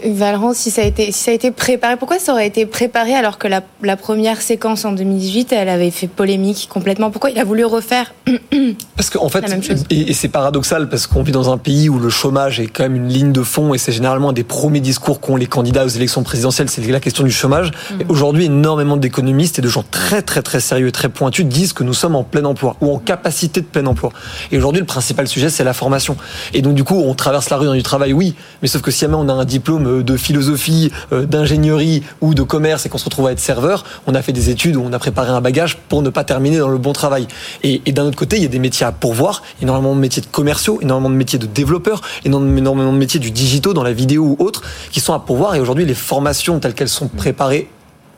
Valran, 0.06 0.54
si 0.54 0.70
ça 0.70 0.82
a 0.82 0.86
été, 0.86 1.12
si 1.12 1.24
ça 1.24 1.32
a 1.32 1.34
été 1.34 1.50
préparé, 1.52 1.98
pourquoi 1.98 2.20
ça 2.20 2.34
aurait 2.34 2.46
été 2.46 2.68
préparé 2.68 3.16
alors 3.16 3.40
que 3.40 3.48
la, 3.48 3.64
la, 3.82 3.98
première 3.98 4.42
séquence 4.42 4.86
en 4.86 4.92
2018, 4.92 5.52
elle 5.52 5.70
avait 5.70 5.90
fait 5.90 6.08
polémique 6.08 6.68
complètement? 6.72 7.10
Pourquoi 7.10 7.32
il 7.32 7.40
a 7.40 7.44
voulu 7.44 7.66
refaire 7.66 8.14
Parce 8.96 9.10
qu'en 9.10 9.30
fait, 9.30 9.44
et, 9.90 10.12
et 10.12 10.14
c'est 10.14 10.28
paradoxal 10.28 10.90
parce 10.90 11.08
qu'on 11.08 11.24
vit 11.24 11.32
dans 11.32 11.52
un 11.52 11.58
pays 11.58 11.90
où 11.90 11.98
le 11.98 12.10
chômage 12.10 12.60
est 12.60 12.68
quand 12.68 12.84
même 12.84 12.96
une 12.96 13.08
ligne 13.08 13.32
de 13.32 13.42
fond 13.42 13.74
et 13.74 13.80
c'est 13.80 13.92
généralement 13.92 14.30
un 14.30 14.34
des 14.34 14.44
premiers 14.44 14.80
discours 14.80 15.20
qu'ont 15.20 15.36
les 15.36 15.48
candidats 15.48 15.86
aux 15.86 15.90
élections 15.90 16.22
présidentielles, 16.22 16.70
c'est 16.70 16.86
la 16.86 17.00
question 17.00 17.24
du 17.24 17.32
chômage. 17.32 17.72
Mmh. 17.72 17.96
Aujourd'hui, 18.10 18.46
énormément 18.46 18.98
d'économistes 18.98 19.58
et 19.58 19.62
de 19.62 19.70
gens 19.70 19.84
très 19.90 20.22
très 20.22 20.44
très 20.44 20.60
sérieux 20.60 20.88
et 20.88 20.92
très 20.92 21.10
pointus 21.10 21.46
disent 21.46 21.74
que 21.74 21.84
nous 21.84 21.94
sommes 21.94 22.16
en 22.16 22.24
plein 22.24 22.46
emploi 22.46 22.76
ou 22.82 22.94
en 22.94 23.00
capacité 23.00 23.62
de 23.62 23.66
plein 23.66 23.86
emploi. 23.88 24.12
Et 24.52 24.58
aujourd'hui, 24.58 24.82
le 24.82 24.86
principal 24.86 25.28
sujet, 25.28 25.50
c'est 25.50 25.64
la 25.64 25.74
formation. 25.74 26.16
Et 26.54 26.62
donc 26.62 26.76
du 26.76 26.84
coup, 26.84 26.96
on 26.96 27.16
traverse 27.16 27.50
la 27.50 27.58
rue 27.58 27.66
dans 27.66 27.74
du 27.74 27.84
travail, 27.84 28.14
oui, 28.14 28.36
mais 28.62 28.68
sauf 28.68 28.82
que 28.84 28.92
si 28.92 29.00
jamais 29.00 29.16
on 29.16 29.28
a 29.30 29.34
un 29.34 29.46
diplôme 29.46 29.79
de 29.80 30.18
philosophie, 30.18 30.92
euh, 31.12 31.26
d'ingénierie 31.26 32.04
ou 32.22 32.34
de 32.34 32.44
commerce 32.44 32.86
et 32.86 32.90
qu'on 32.90 32.98
se 32.98 33.06
retrouve 33.06 33.28
à 33.28 33.32
être 33.32 33.40
serveur, 33.40 33.84
on 34.08 34.16
a 34.16 34.22
fait 34.22 34.34
des 34.34 34.50
études 34.50 34.76
où 34.76 34.84
on 34.84 34.94
a 34.94 35.00
préparé 35.00 35.30
un 35.30 35.42
bagage 35.42 35.78
pour 35.90 36.02
ne 36.02 36.10
pas 36.10 36.24
terminer 36.24 36.58
dans 36.58 36.70
le 36.70 36.78
bon 36.78 36.94
travail. 36.94 37.28
Et, 37.64 37.80
d'un 37.92 38.06
autre 38.06 38.18
côté, 38.18 38.38
il 38.38 38.44
y 38.44 38.46
a 38.46 38.50
des 38.50 38.60
métiers 38.60 38.86
à 38.86 38.92
pourvoir, 38.92 39.44
énormément 39.62 39.96
de 39.96 40.00
métiers 40.00 40.22
de 40.22 40.28
commerciaux, 40.28 40.80
énormément 40.82 41.10
de 41.10 41.16
métiers 41.16 41.40
de 41.40 41.48
développeurs, 41.48 42.02
énormément 42.26 42.94
de 42.94 42.98
métiers 42.98 43.20
du 43.20 43.32
digitaux 43.32 43.74
dans 43.74 43.84
la 43.84 43.94
vidéo 43.94 44.38
ou 44.38 44.44
autres 44.44 44.64
qui 44.92 45.00
sont 45.00 45.14
à 45.14 45.20
pourvoir. 45.20 45.56
Et 45.56 45.60
aujourd'hui, 45.60 45.86
les 45.86 45.94
formations 45.94 46.60
telles 46.60 46.74
qu'elles 46.74 46.90
sont 46.90 47.08
préparées 47.08 47.68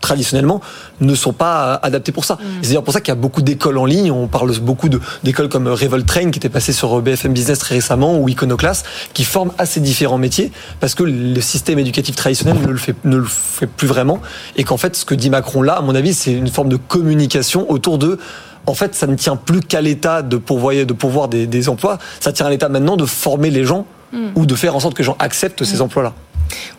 traditionnellement 0.01 0.61
ne 0.99 1.15
sont 1.15 1.33
pas 1.33 1.75
adaptés 1.75 2.11
pour 2.11 2.25
ça. 2.25 2.35
Mmh. 2.35 2.47
C'est 2.61 2.67
d'ailleurs 2.69 2.83
pour 2.83 2.93
ça 2.93 3.01
qu'il 3.01 3.09
y 3.09 3.17
a 3.17 3.19
beaucoup 3.19 3.41
d'écoles 3.41 3.77
en 3.77 3.85
ligne. 3.85 4.11
On 4.11 4.27
parle 4.27 4.51
beaucoup 4.59 4.89
d'écoles 5.23 5.49
comme 5.49 5.67
Revolt 5.67 6.05
Train 6.05 6.31
qui 6.31 6.39
était 6.39 6.49
passé 6.49 6.73
sur 6.73 7.01
BFM 7.01 7.33
Business 7.33 7.59
très 7.59 7.75
récemment 7.75 8.19
ou 8.19 8.27
Iconoclast 8.27 8.85
qui 9.13 9.23
forment 9.23 9.53
à 9.57 9.65
ces 9.65 9.79
différents 9.79 10.17
métiers 10.17 10.51
parce 10.79 10.95
que 10.95 11.03
le 11.03 11.41
système 11.41 11.79
éducatif 11.79 12.15
traditionnel 12.15 12.57
ne 12.61 12.67
le 12.67 12.77
fait, 12.77 12.95
ne 13.05 13.17
le 13.17 13.25
fait 13.25 13.67
plus 13.67 13.87
vraiment 13.87 14.19
et 14.55 14.63
qu'en 14.63 14.77
fait 14.77 14.95
ce 14.95 15.05
que 15.05 15.15
dit 15.15 15.29
Macron 15.29 15.61
là, 15.61 15.73
à 15.73 15.81
mon 15.81 15.95
avis, 15.95 16.13
c'est 16.13 16.33
une 16.33 16.49
forme 16.49 16.69
de 16.69 16.77
communication 16.77 17.69
autour 17.71 17.97
de 17.97 18.17
en 18.67 18.75
fait, 18.75 18.93
ça 18.93 19.07
ne 19.07 19.15
tient 19.15 19.35
plus 19.35 19.61
qu'à 19.61 19.81
l'État 19.81 20.21
de 20.21 20.37
pourvoir, 20.37 20.75
de 20.75 20.93
pourvoir 20.93 21.27
des, 21.27 21.47
des, 21.47 21.67
emplois, 21.67 21.97
ça 22.19 22.31
tient 22.31 22.45
à 22.45 22.49
l'État 22.49 22.69
maintenant 22.69 22.95
de 22.95 23.05
former 23.05 23.49
les 23.49 23.65
gens 23.65 23.87
mmh. 24.11 24.27
ou 24.35 24.45
de 24.45 24.55
faire 24.55 24.75
en 24.75 24.79
sorte 24.79 24.93
que 24.93 24.99
les 24.99 25.05
gens 25.05 25.17
acceptent 25.19 25.61
mmh. 25.61 25.65
ces 25.65 25.81
emplois-là. 25.81 26.13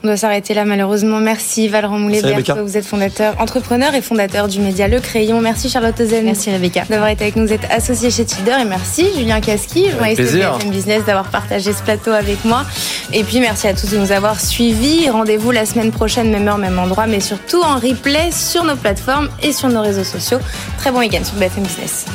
On 0.03 0.09
doit 0.09 0.16
s'arrêter 0.16 0.55
là 0.55 0.64
malheureusement. 0.64 1.21
Merci 1.21 1.68
Valran 1.68 1.99
Moulet-Berthe, 1.99 2.59
vous 2.59 2.77
êtes 2.77 2.85
fondateur, 2.85 3.35
entrepreneur 3.40 3.95
et 3.95 4.03
fondateur 4.03 4.49
du 4.49 4.61
média 4.61 4.88
Le 4.88 5.01
Crayon. 5.01 5.40
Merci 5.40 5.68
Charlotte 5.68 5.99
Ozen. 6.01 6.25
Merci 6.25 6.51
Rebecca. 6.51 6.85
D'avoir 6.88 7.09
été 7.09 7.25
avec 7.25 7.37
nous, 7.37 7.47
vous 7.47 7.53
êtes 7.53 7.71
associé 7.71 8.11
chez 8.11 8.25
Tilder 8.25 8.57
et 8.61 8.64
merci 8.64 9.07
Julien 9.16 9.40
Casqui, 9.40 9.90
journaliste 9.90 10.21
de 10.21 10.38
BFM 10.38 10.71
Business, 10.71 11.05
d'avoir 11.05 11.29
partagé 11.29 11.73
ce 11.73 11.83
plateau 11.83 12.11
avec 12.11 12.45
moi. 12.45 12.64
Et 13.12 13.25
puis 13.25 13.40
merci 13.40 13.68
à 13.68 13.75
tous 13.75 13.90
de 13.90 13.99
nous 13.99 14.12
avoir 14.12 14.40
suivis. 14.40 15.09
Rendez-vous 15.09 15.51
la 15.51 15.66
semaine 15.66 15.92
prochaine, 15.92 16.31
même 16.31 16.49
heure, 16.49 16.59
même 16.59 16.79
endroit, 16.79 17.07
mais 17.07 17.21
surtout 17.21 17.62
en 17.62 17.77
replay 17.77 18.31
sur 18.33 18.64
nos 18.64 18.77
plateformes 18.77 19.29
et 19.42 19.53
sur 19.53 19.68
nos 19.68 19.83
réseaux 19.83 20.05
sociaux. 20.05 20.38
Très 20.79 20.90
bon 20.90 20.99
week-end 20.99 21.25
sur 21.25 21.35
BFM 21.37 21.64
Business. 21.64 22.07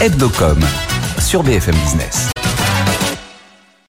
Hebdocom 0.00 0.60
sur 1.18 1.42
BFM 1.42 1.76
Business. 1.76 2.31